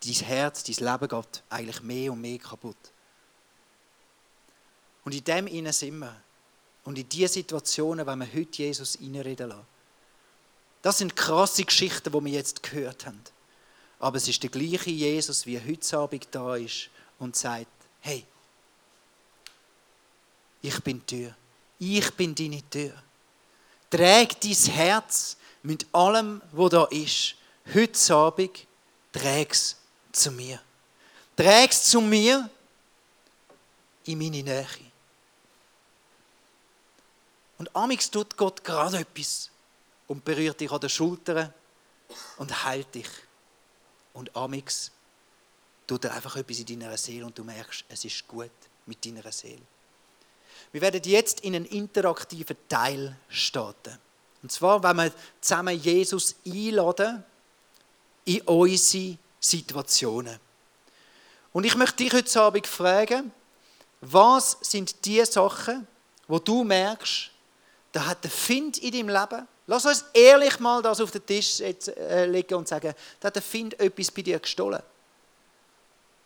[0.04, 2.78] dein Herz, dein Leben geht eigentlich mehr und mehr kaputt.
[5.06, 6.16] Und in dem innen sind wir.
[6.86, 9.66] Und in diese Situationen, wenn wir heute Jesus reinreden lassen.
[10.82, 13.22] Das sind krasse Geschichten, die wir jetzt gehört haben.
[14.04, 16.90] Aber es ist der gleiche Jesus, wie heute Abend da ist
[17.20, 17.68] und sagt,
[18.02, 18.26] hey,
[20.62, 21.36] ich bin die Tür.
[21.80, 22.92] Ich bin deine Tür.
[23.90, 27.36] Träg dein Herz mit allem, was da ist.
[27.74, 28.68] Heute Abend,
[29.14, 29.78] träg es
[30.12, 30.62] zu mir.
[31.38, 32.50] Träg es zu mir
[34.04, 34.68] in meine Nähe.
[37.58, 39.50] Und amix tut Gott gerade etwas
[40.10, 41.54] und berührt dich an der Schulter
[42.36, 43.08] und heilt dich.
[44.14, 44.92] Und amix
[45.88, 48.52] tut er einfach etwas in deiner Seele und du merkst, es ist gut
[48.86, 49.62] mit deiner Seele.
[50.72, 53.98] Wir werden jetzt in einen interaktiven Teil starten.
[54.42, 57.24] Und zwar, wenn wir zusammen Jesus einladen
[58.26, 60.40] in unsere Situationen.
[61.52, 63.32] Und ich möchte dich heute Abend fragen,
[64.02, 65.88] was sind die Sachen,
[66.28, 67.30] wo du merkst,
[67.92, 71.62] da hat der Find in deinem Leben, lass uns ehrlich mal das auf den Tisch
[71.62, 74.82] äh, legen und sagen, der Find etwas bei dir gestohlen.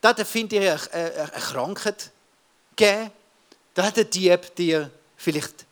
[0.02, 2.12] Da hat der Find dir eine, Krankheit
[2.76, 3.12] gegeben.
[3.73, 5.65] Da hat der Dieb dir vielleicht,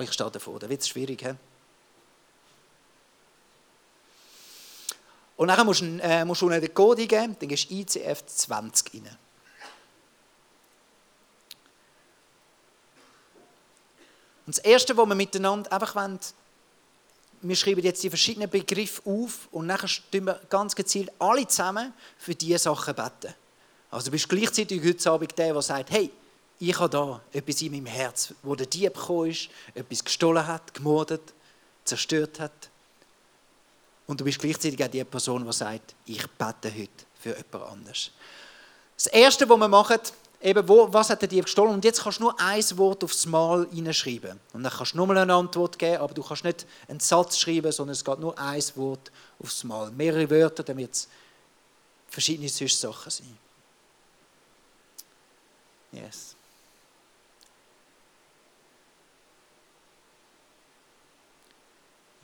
[0.00, 1.22] Ich stehe davor, da wird es schwierig.
[1.22, 1.32] He?
[5.36, 8.94] Und dann musst du, äh, musst du den Code eingeben, dann gehst du ICF 20
[8.94, 9.18] rein.
[14.50, 16.18] Und das Erste, was wir miteinander einfach wollen,
[17.42, 21.92] wir schreiben jetzt die verschiedenen Begriffe auf und dann stimmen wir ganz gezielt alle zusammen
[22.18, 23.32] für diese Sachen beten.
[23.92, 26.10] Also du bist gleichzeitig heute Abend der, der sagt, hey,
[26.58, 30.74] ich habe da etwas in meinem Herz, wo der Dieb gekommen ist, etwas gestohlen hat,
[30.74, 31.32] gemordet,
[31.84, 32.70] zerstört hat.
[34.08, 38.10] Und du bist gleichzeitig auch die Person, die sagt, ich bete heute für jemand anderes.
[38.96, 40.00] Das Erste, was wir machen,
[40.40, 41.74] eben, wo, was hat der Dieb gestohlen?
[41.74, 44.40] Und jetzt kannst du nur ein Wort aufs Mal hineinschreiben.
[44.52, 47.70] Und dann kannst du nur eine Antwort geben, aber du kannst nicht einen Satz schreiben,
[47.72, 49.90] sondern es geht nur ein Wort aufs Mal.
[49.90, 51.08] Mehrere Wörter, damit es
[52.08, 53.38] verschiedene Sachen sein.
[55.92, 56.36] Yes.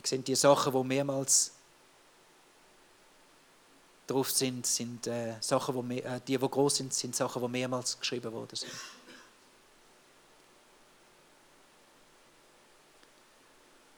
[0.02, 1.55] Ich sehe die Sachen, die mehrmals
[4.06, 7.48] drauf sind, sind äh, Sachen, wo mehr, äh, die, die groß sind, sind Sachen, die
[7.48, 8.72] mehrmals geschrieben worden sind.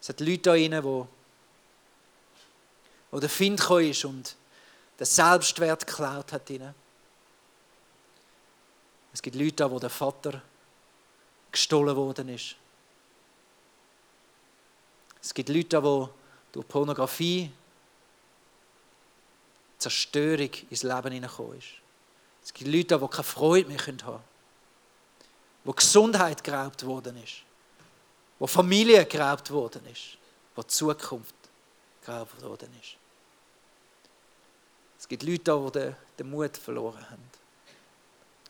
[0.01, 1.07] Es hat Leute da rein, wo,
[3.11, 4.37] wo der Find ist und
[4.99, 6.75] den Selbstwert geklaut hat ihnen.
[9.13, 10.43] Es gibt Leute da, wo der Vater
[11.53, 12.57] gestohlen worden ist.
[15.21, 16.09] Es gibt Leute da, wo
[16.53, 17.51] durch Pornografie
[19.79, 21.67] Zerstörung ins Leben hineingekommen ist.
[22.45, 24.21] Es gibt Leute, die keine Freude mehr haben können.
[25.65, 27.43] Wo Gesundheit geraubt worden ist.
[28.39, 30.17] Wo Familie geraubt worden ist.
[30.57, 31.35] Wo Zukunft
[32.05, 32.97] geraubt worden ist.
[34.99, 37.31] Es gibt Leute, die den, Mut verloren haben.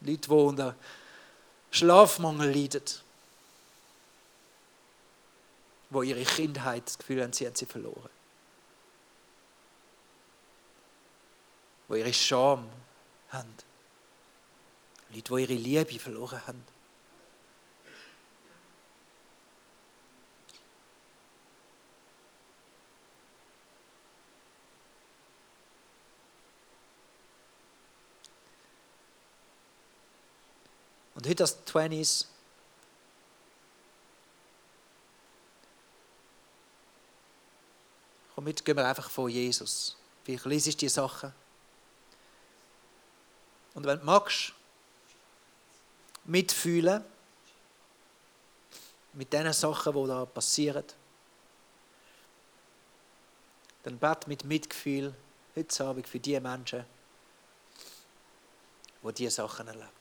[0.01, 0.75] Leute, die unter
[1.71, 2.85] Schlafmangel leiden.
[5.91, 8.11] Die ihre Kindheit das Gefühl haben, sie haben sie verloren.
[11.89, 12.69] Die ihre Scham
[13.31, 13.55] haben.
[15.11, 16.65] Leute, die ihre Liebe verloren haben.
[31.15, 32.29] Und heute als Twenties
[38.37, 39.97] komm mit, gehen wir einfach vor Jesus.
[40.23, 41.33] Vielleicht lese ich die Sachen.
[43.79, 44.53] Und wenn du magst,
[46.25, 47.05] mitfühlen
[49.13, 50.83] mit den Sachen, die da passieren,
[53.85, 55.15] dann bet mit Mitgefühl
[55.55, 56.85] heute Abend für die Menschen,
[59.05, 59.98] die diese Sachen erleben.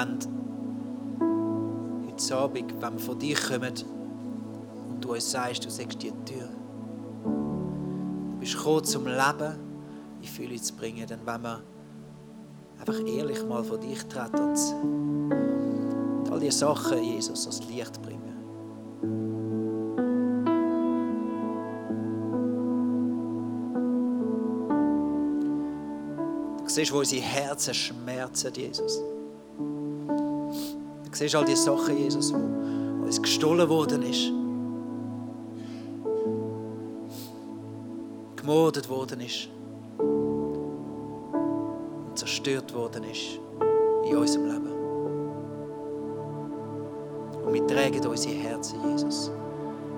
[0.00, 0.18] Wollen
[2.06, 3.74] heute Abend, wenn wir von dir kommen
[4.88, 6.48] und du uns sagst, du sagst die Tür.
[7.24, 9.58] Du bist gekommen zum Leben
[10.22, 11.62] in Fülle zu bringen, dann wenn wir
[12.78, 18.20] einfach ehrlich mal vor dich treten und all diese Sachen, Jesus, ans Licht bringen.
[26.64, 29.02] Du siehst, wo unsere Herzen schmerzen, Jesus.
[31.20, 32.38] Du siehst all die Sachen, Jesus, wo
[33.04, 34.32] uns gestohlen worden ist.
[38.36, 39.50] Gemordet worden ist.
[42.08, 43.38] Und zerstört worden ist
[44.08, 44.72] in unserem Leben.
[47.44, 49.30] Und wir tragen unsere Herzen, Jesus,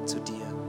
[0.04, 0.61] zu dir.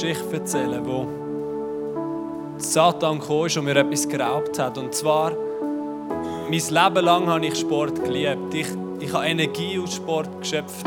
[0.00, 1.06] Geschichte erzählen, wo
[2.56, 4.78] Satan kam und mir etwas geraubt hat.
[4.78, 5.32] Und zwar,
[6.48, 8.54] mein Leben lang habe ich Sport geliebt.
[8.54, 10.86] Ich, ich habe Energie aus Sport geschöpft.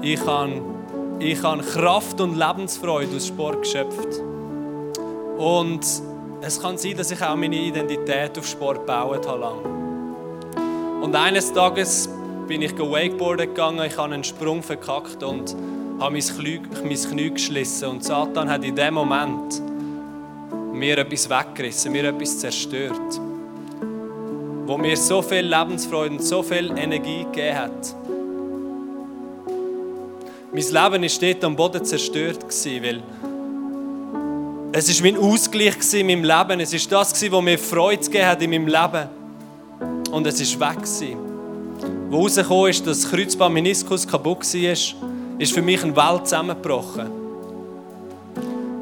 [0.00, 0.62] Ich habe,
[1.18, 4.22] ich habe Kraft und Lebensfreude aus Sport geschöpft.
[5.36, 5.84] Und
[6.40, 9.40] es kann sein, dass ich auch meine Identität auf Sport gebaut habe.
[9.40, 11.02] Lang.
[11.02, 12.08] Und eines Tages
[12.48, 15.54] bin ich Wakeboarden gegangen, ich habe einen Sprung verkackt und
[16.00, 17.88] habe mein Knie, mein Knie geschlissen.
[17.88, 19.60] Und Satan hat in dem Moment
[20.72, 23.20] mir etwas weggerissen, mir etwas zerstört.
[24.66, 27.94] Wo mir so viel Lebensfreude und so viel Energie gegeben hat.
[30.52, 33.02] Mein Leben war dort am Boden zerstört, weil
[34.72, 36.60] es war mein Ausgleich in meinem Leben.
[36.60, 39.08] Es war das, was mir Freude gegeben hat in meinem Leben.
[40.10, 40.78] Und es ist weg.
[42.08, 45.09] Wo rausgekommen ist, dass das Kreuzbandmeniskus kaputt war,
[45.40, 47.10] ist für mich eine Welt zusammengebrochen.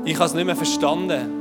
[0.04, 1.36] Ich habe es nicht mehr verstanden.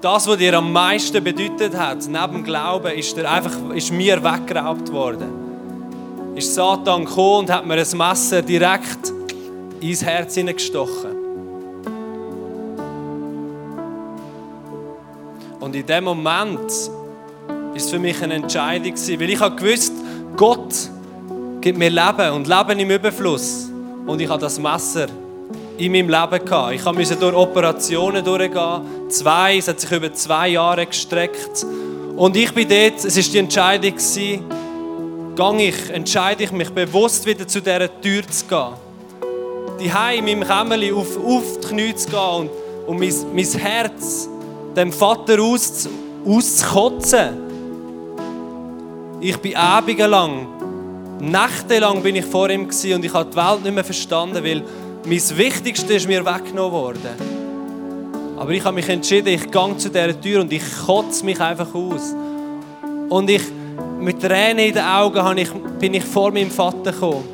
[0.00, 4.22] Das, was dir am meisten bedeutet hat, neben dem Glauben, ist, dir einfach, ist mir
[4.22, 6.36] weggeraubt worden.
[6.36, 9.12] Ist Satan gekommen und hat mir ein Messer direkt
[9.80, 11.10] ins Herz hineingestochen.
[15.58, 16.60] Und in dem Moment
[17.48, 19.94] war es für mich eine Entscheidung, weil ich habe gewusst,
[20.36, 20.90] Gott
[21.64, 23.70] gibt mir Leben und Leben im Überfluss.
[24.04, 25.06] Und ich habe das Messer
[25.78, 26.74] in meinem Leben gehabt.
[26.74, 28.82] Ich musste durch Operationen durchgehen.
[29.08, 31.64] Zwei, es hat sich über zwei Jahre gestreckt.
[32.16, 37.48] Und ich bin dort, es war die Entscheidung, gehe ich, entscheide ich mich bewusst wieder
[37.48, 38.74] zu dieser Tür zu gehen.
[39.80, 42.50] Die in meinem Kämmerli auf, auf die Knie zu gehen und,
[42.86, 44.28] und mein, mein Herz
[44.76, 45.88] dem Vater aus,
[46.26, 47.38] auszukotzen.
[49.22, 50.46] Ich bin lang,
[51.30, 54.62] nächtelang bin ich vor ihm und ich habe die Welt nicht mehr verstanden, weil
[55.04, 57.34] mein Wichtigste ist mir weggenommen worden.
[58.36, 61.72] Aber ich habe mich entschieden, ich gehe zu dieser Tür und ich kotze mich einfach
[61.74, 62.14] aus.
[63.08, 63.42] Und ich,
[64.00, 65.46] mit Tränen in den Augen
[65.78, 67.24] bin ich vor meinem Vater gekommen.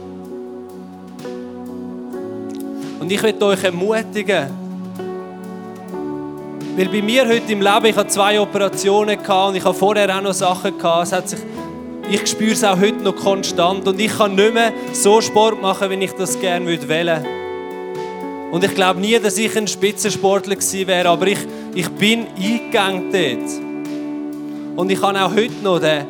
[3.01, 4.51] Und ich möchte euch ermutigen,
[6.77, 10.23] weil bei mir heute im Leben, ich habe zwei Operationen und ich habe vorher auch
[10.23, 11.07] noch Sachen gehabt.
[11.07, 11.41] Es hat sich,
[12.11, 15.89] ich spüre es auch heute noch konstant und ich kann nicht mehr so Sport machen,
[15.91, 17.25] wie ich das gerne würde.
[18.51, 21.39] Und ich glaube nie, dass ich ein Spitzensportler gewesen wäre, aber ich,
[21.73, 24.77] ich bin eingegangen dort.
[24.77, 26.05] Und ich habe auch heute noch den,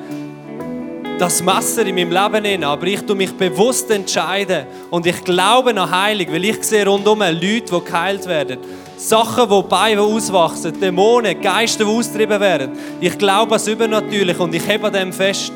[1.19, 5.79] das Messer in meinem Leben in, aber ich tue mich bewusst entscheiden und ich glaube
[5.79, 8.59] an Heilung, weil ich sehe rundum Leute, die geheilt werden.
[8.97, 12.71] Sachen, die Beine auswachsen, Dämonen, Geister, die austrieben werden.
[13.03, 15.53] Ich glaube an das Übernatürliche und ich hebe an dem fest.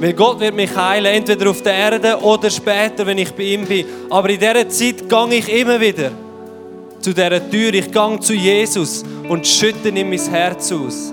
[0.00, 3.64] Weil Gott wird mich heilen, entweder auf der Erde oder später, wenn ich bei ihm
[3.64, 3.84] bin.
[4.10, 6.12] Aber in dieser Zeit gehe ich immer wieder
[7.00, 7.74] zu dieser Tür.
[7.74, 11.12] Ich gehe zu Jesus und schütte ihm mein Herz aus.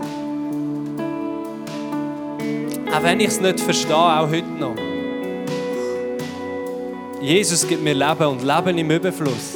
[2.95, 4.75] Auch wenn ich es nicht verstehe, auch heute noch.
[7.21, 9.54] Jesus gibt mir Leben und Leben im Überfluss.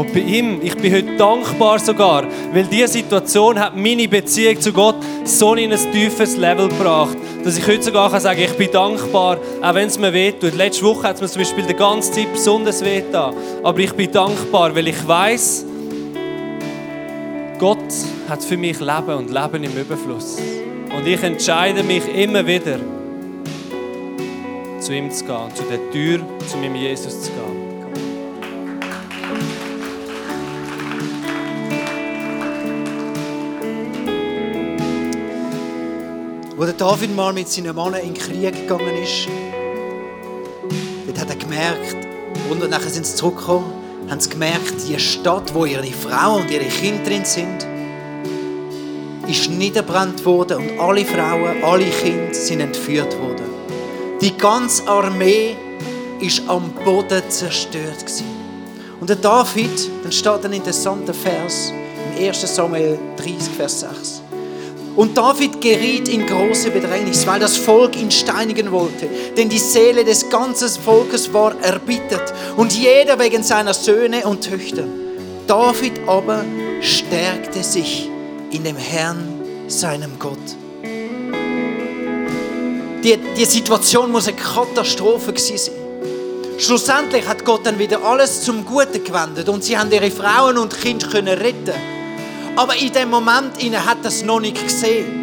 [0.00, 2.24] Und bei ihm, ich bin heute dankbar sogar,
[2.54, 7.58] weil diese Situation hat meine Beziehung zu Gott so in ein tiefes Level gebracht, dass
[7.58, 10.54] ich heute sogar kann sagen ich bin dankbar, auch wenn es mir wehtut.
[10.54, 13.34] Letzte Woche hat es mir zum Beispiel die ganze Zeit besonders wehgetan.
[13.62, 15.66] Aber ich bin dankbar, weil ich weiß,
[17.58, 17.92] Gott
[18.26, 20.38] hat für mich Leben und Leben im Überfluss.
[20.96, 22.78] Und ich entscheide mich immer wieder,
[24.78, 27.59] zu ihm zu gehen, zu der Tür, zu meinem Jesus zu gehen.
[36.60, 39.26] Wo der David mal mit seinen Männern in den Krieg gegangen ist,
[41.06, 41.96] dort hat er gemerkt,
[42.50, 43.72] und nachher sind sie zurückgekommen,
[44.10, 47.66] haben sie gemerkt, die Stadt, wo ihre Frauen und ihre Kinder drin sind,
[49.26, 53.46] ist niederbrannt worden und alle Frauen, alle Kinder sind entführt worden.
[54.20, 55.56] Die ganze Armee
[56.20, 58.26] ist am Boden zerstört gewesen.
[59.00, 61.72] Und der David, dann steht ein interessanter Vers
[62.18, 62.54] im 1.
[62.54, 64.19] Samuel 30, Vers 6.
[65.00, 69.08] Und David geriet in große Bedrängnis, weil das Volk ihn steinigen wollte.
[69.34, 74.84] Denn die Seele des ganzen Volkes war erbittert und jeder wegen seiner Söhne und Töchter.
[75.46, 76.44] David aber
[76.82, 78.10] stärkte sich
[78.50, 80.36] in dem Herrn, seinem Gott.
[83.02, 85.74] Die, die Situation muss eine Katastrophe gewesen sein.
[86.58, 90.78] Schlussendlich hat Gott dann wieder alles zum Guten gewendet und sie haben ihre Frauen und
[90.78, 91.99] Kinder können retten.
[92.56, 95.20] Aber in dem Moment hat er es noch nicht gesehen.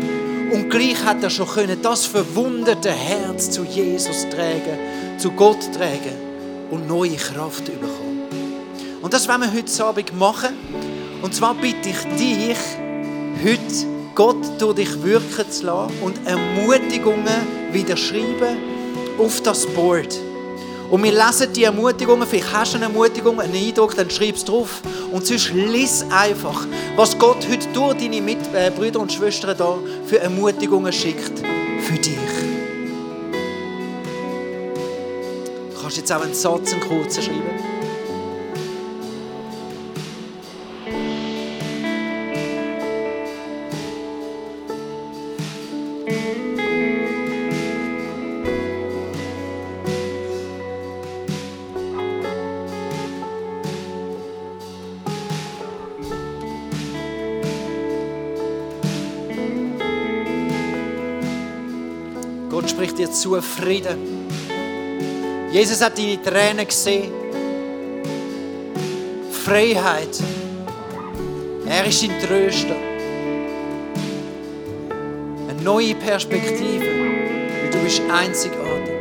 [0.51, 6.15] Und gleich hat er schon können das verwundete Herz zu Jesus tragen, zu Gott tragen
[6.71, 8.21] und neue Kraft bekommen.
[9.01, 10.49] Und das wollen wir heute Abend machen.
[11.21, 12.57] Und zwar bitte ich dich,
[13.43, 18.57] heute Gott durch dich wirken zu lassen und Ermutigungen wieder schreiben
[19.19, 20.26] auf das Board.
[20.89, 24.45] Und wir lesen die Ermutigungen, vielleicht hast du eine Ermutigung, einen Eindruck, dann schreib es
[24.45, 24.81] drauf.
[25.11, 26.65] Und sonst lies einfach,
[26.95, 31.39] was Gott heute durch deine Mitbrüder äh, und Schwestern da für Ermutigungen schickt
[31.81, 32.17] für dich.
[35.73, 37.66] Du kannst jetzt auch einen Satz, einen kurzen schreiben.
[62.97, 64.27] Dir zu Frieden.
[65.51, 67.11] Jesus hat deine Tränen gesehen.
[69.31, 70.19] Freiheit.
[71.67, 72.75] Er ist dein Tröster.
[75.47, 76.85] Eine neue Perspektive.
[76.85, 78.95] Weil du bist einzigartig.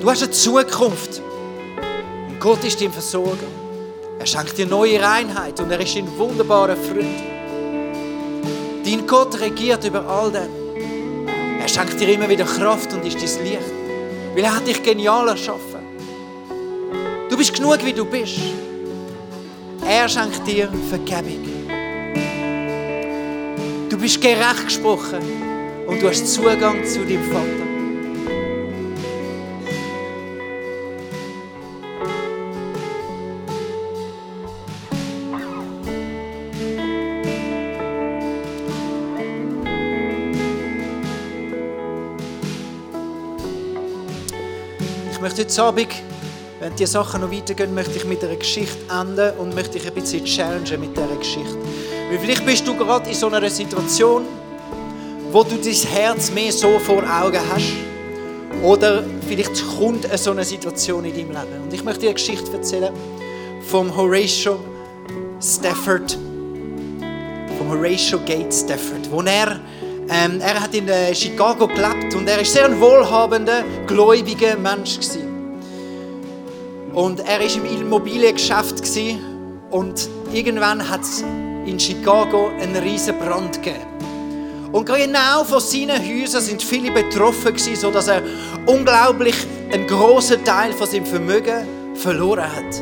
[0.00, 1.20] Du hast eine Zukunft.
[2.28, 3.46] Und Gott ist dein Versorger.
[4.18, 7.22] Er schenkt dir neue Reinheit und er ist dein wunderbarer Freund.
[8.84, 10.61] Dein Gott regiert über all dem.
[11.62, 13.60] Er schenkt dir immer wieder Kraft und ist dein Licht.
[14.34, 15.80] Weil er hat dich genial erschaffen.
[17.30, 18.40] Du bist genug, wie du bist.
[19.86, 21.38] Er schenkt dir Vergebung.
[23.88, 25.22] Du bist gerecht gesprochen
[25.86, 27.61] und du hast Zugang zu deinem Vater.
[45.22, 45.88] Möchte heute Abend,
[46.58, 49.94] wenn die Sachen noch weitergehen, möchte ich mit einer Geschichte enden und möchte ich ein
[49.94, 51.56] bisschen challengen mit dieser Geschichte.
[52.10, 54.24] Weil vielleicht bist du gerade in so einer Situation,
[55.30, 57.72] wo du dein Herz mehr so vor Augen hast.
[58.64, 61.62] Oder vielleicht kommt so eine Situation in deinem Leben.
[61.64, 62.92] Und ich möchte dir eine Geschichte erzählen
[63.68, 64.58] vom Horatio
[65.40, 66.18] Stafford,
[67.58, 69.60] vom Horatio Gates Stafford, wo er
[70.08, 74.96] ähm, er hat in äh, Chicago gelebt und er ist sehr ein wohlhabender, gläubiger Mensch
[74.96, 75.28] gewesen.
[76.92, 79.20] Und er ist im Immobiliengeschäft gewesen
[79.70, 81.24] und irgendwann hat es
[81.64, 83.86] in Chicago einen riesen Brand gegeben.
[84.72, 88.22] Und genau von seinen Häusern sind viele betroffen gewesen, so dass er
[88.66, 89.36] unglaublich
[89.70, 92.80] einen großen Teil von seinem Vermögen verloren hat.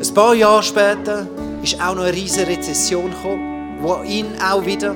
[0.00, 1.26] Ein paar Jahre später
[1.62, 4.94] ist auch noch eine riesige Rezession gekommen wo ihn auch wieder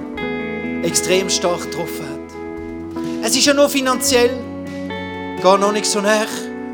[0.82, 2.12] extrem stark getroffen hat.
[3.24, 4.30] Es ist ja nur finanziell,
[5.42, 6.26] gar noch nicht so nah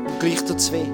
[0.05, 0.85] und gleich es weh.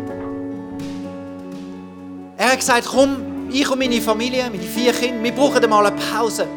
[2.37, 5.95] Er hat gesagt, komm, ich und meine Familie, meine vier Kinder, wir brauchen einmal eine
[5.95, 6.47] Pause.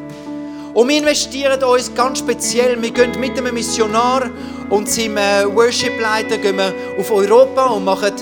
[0.75, 2.81] Und wir investieren uns ganz speziell.
[2.81, 4.31] Wir gehen mit einem Missionar
[4.71, 6.37] und seinem äh, Worship-Leiter
[6.99, 8.13] auf Europa und machen,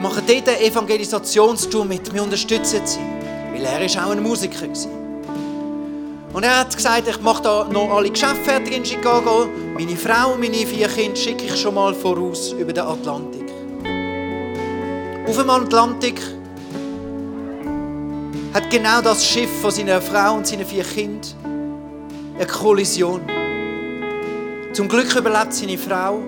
[0.00, 2.12] machen dort eine Evangelisationstour mit.
[2.12, 3.17] Wir unterstützen sie.
[3.58, 4.68] Weil er ist auch ein Musiker.
[6.32, 9.48] Und er hat gesagt, ich mache da noch alle Geschäfte fertig in Chicago.
[9.74, 13.50] Meine Frau meine vier Kinder schicke ich schon mal voraus über den Atlantik.
[15.26, 16.20] Auf dem Atlantik
[18.54, 21.20] hat genau das Schiff von seiner Frau und seinen vier Kindern
[22.36, 23.22] eine Kollision.
[24.72, 26.20] Zum Glück überlebt seine Frau,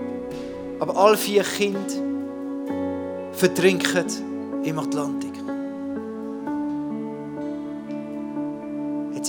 [0.80, 1.78] aber alle vier Kinder
[3.34, 4.06] vertrinken
[4.64, 5.29] im Atlantik.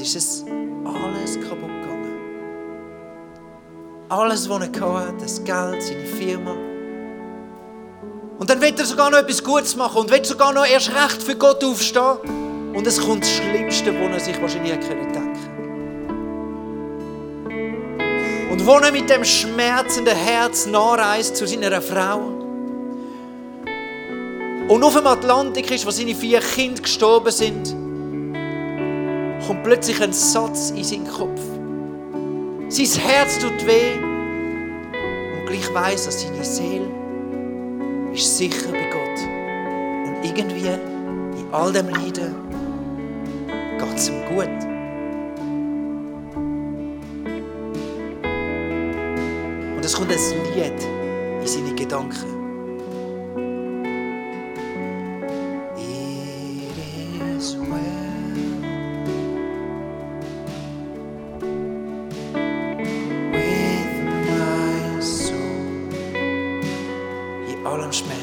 [0.02, 0.44] Ist es
[0.84, 2.18] alles kaputt gegangen.
[4.10, 6.56] Alles, was er hatte, das Geld, seine Firma.
[8.40, 11.22] Und dann will er sogar noch etwas Gutes machen und will sogar noch erst recht
[11.22, 12.74] für Gott aufstehen.
[12.74, 15.22] Und es kommt das Schlimmste, was er sich wahrscheinlich hätte denken
[18.52, 22.42] Und wo er mit dem schmerzenden Herz nachreist zu seiner Frau
[24.68, 27.76] und auf dem Atlantik ist, wo seine vier Kinder gestorben sind,
[29.52, 31.42] kommt plötzlich ein Satz in seinen Kopf.
[32.70, 36.88] Sein Herz tut weh und gleich weiß er, seine Seele
[38.14, 39.20] ist sicher bei Gott.
[40.08, 42.34] Und irgendwie in all dem Leiden
[43.78, 44.48] geht es ihm gut.
[49.76, 50.88] Und es kommt ein Lied
[51.42, 52.41] in seine Gedanken.
[67.82, 68.21] In allem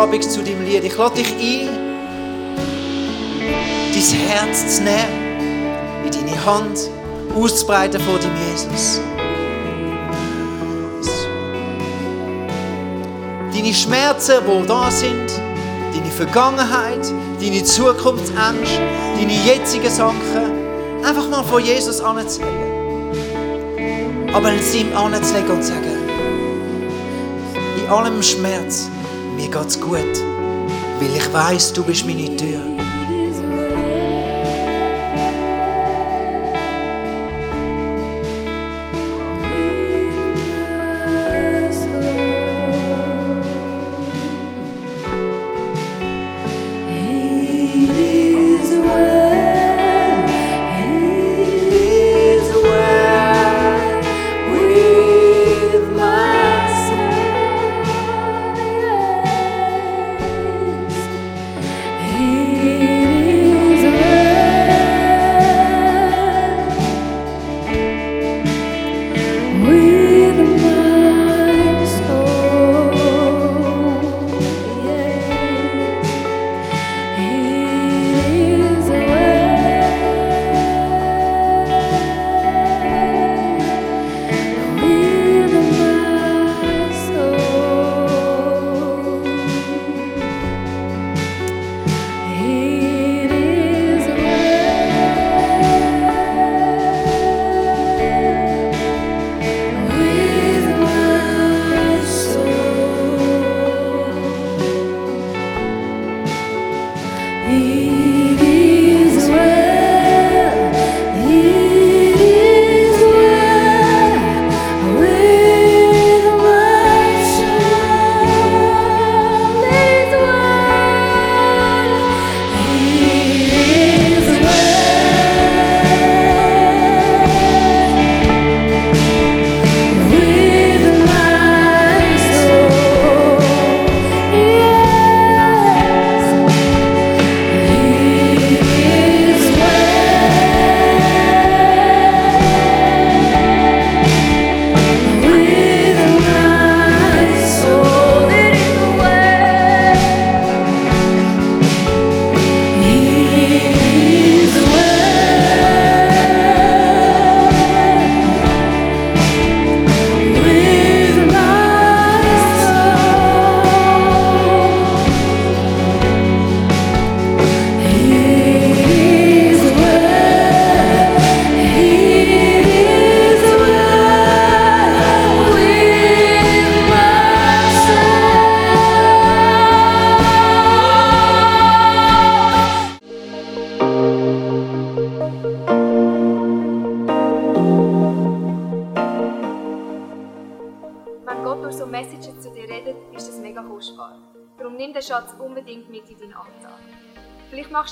[0.00, 0.84] das heute Abend zu deinem Lied.
[0.84, 1.68] Ich lade dich ein,
[3.92, 6.90] dein Herz zu nehmen, in deine Hand
[7.36, 9.00] auszubreiten vor dem Jesus.
[13.52, 15.30] Deine Schmerzen, die da sind,
[15.94, 18.80] deine Vergangenheit, deine Zukunftsängste,
[19.18, 22.70] deine jetzigen Sachen, einfach mal vor Jesus anzulegen.
[24.32, 25.98] Aber es ihm anzulegen und zu sagen,
[27.78, 28.88] in allem Schmerz,
[29.50, 30.14] geht's gut,
[31.00, 32.60] weil ich weiß, du bist meine Tür.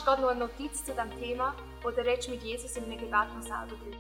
[0.09, 1.55] Gerade noch eine Notiz zu diesem Thema
[1.85, 3.99] oder redest mit Jesus in einem Gebet noch selber drüber.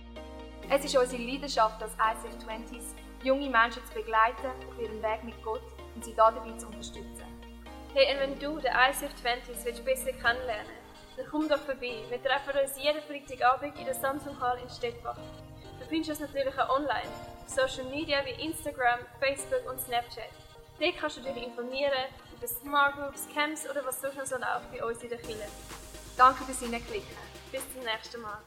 [0.70, 5.34] Es ist unsere Leidenschaft als ICF 20s, junge Menschen zu begleiten auf ihrem Weg mit
[5.44, 5.60] Gott
[5.94, 7.26] und sie dabei zu unterstützen.
[7.92, 10.72] Hey, und wenn du den ICF 20s willst besser kennenlernen
[11.18, 12.02] dann komm doch vorbei.
[12.08, 15.18] Wir treffen uns jeden Freitagabend in der Samsung Hall in Stettbach.
[15.78, 17.10] Du findest uns natürlich auch online,
[17.44, 20.30] auf Social Media wie Instagram, Facebook und Snapchat.
[20.80, 21.92] Dort kannst du dich informieren
[22.34, 25.44] über Smart Groups, Camps oder was sonst noch so läuft bei uns in der Kirche.
[26.18, 27.16] Danke fürs Hineinklicken.
[27.52, 28.38] Bis zum nächsten Mal.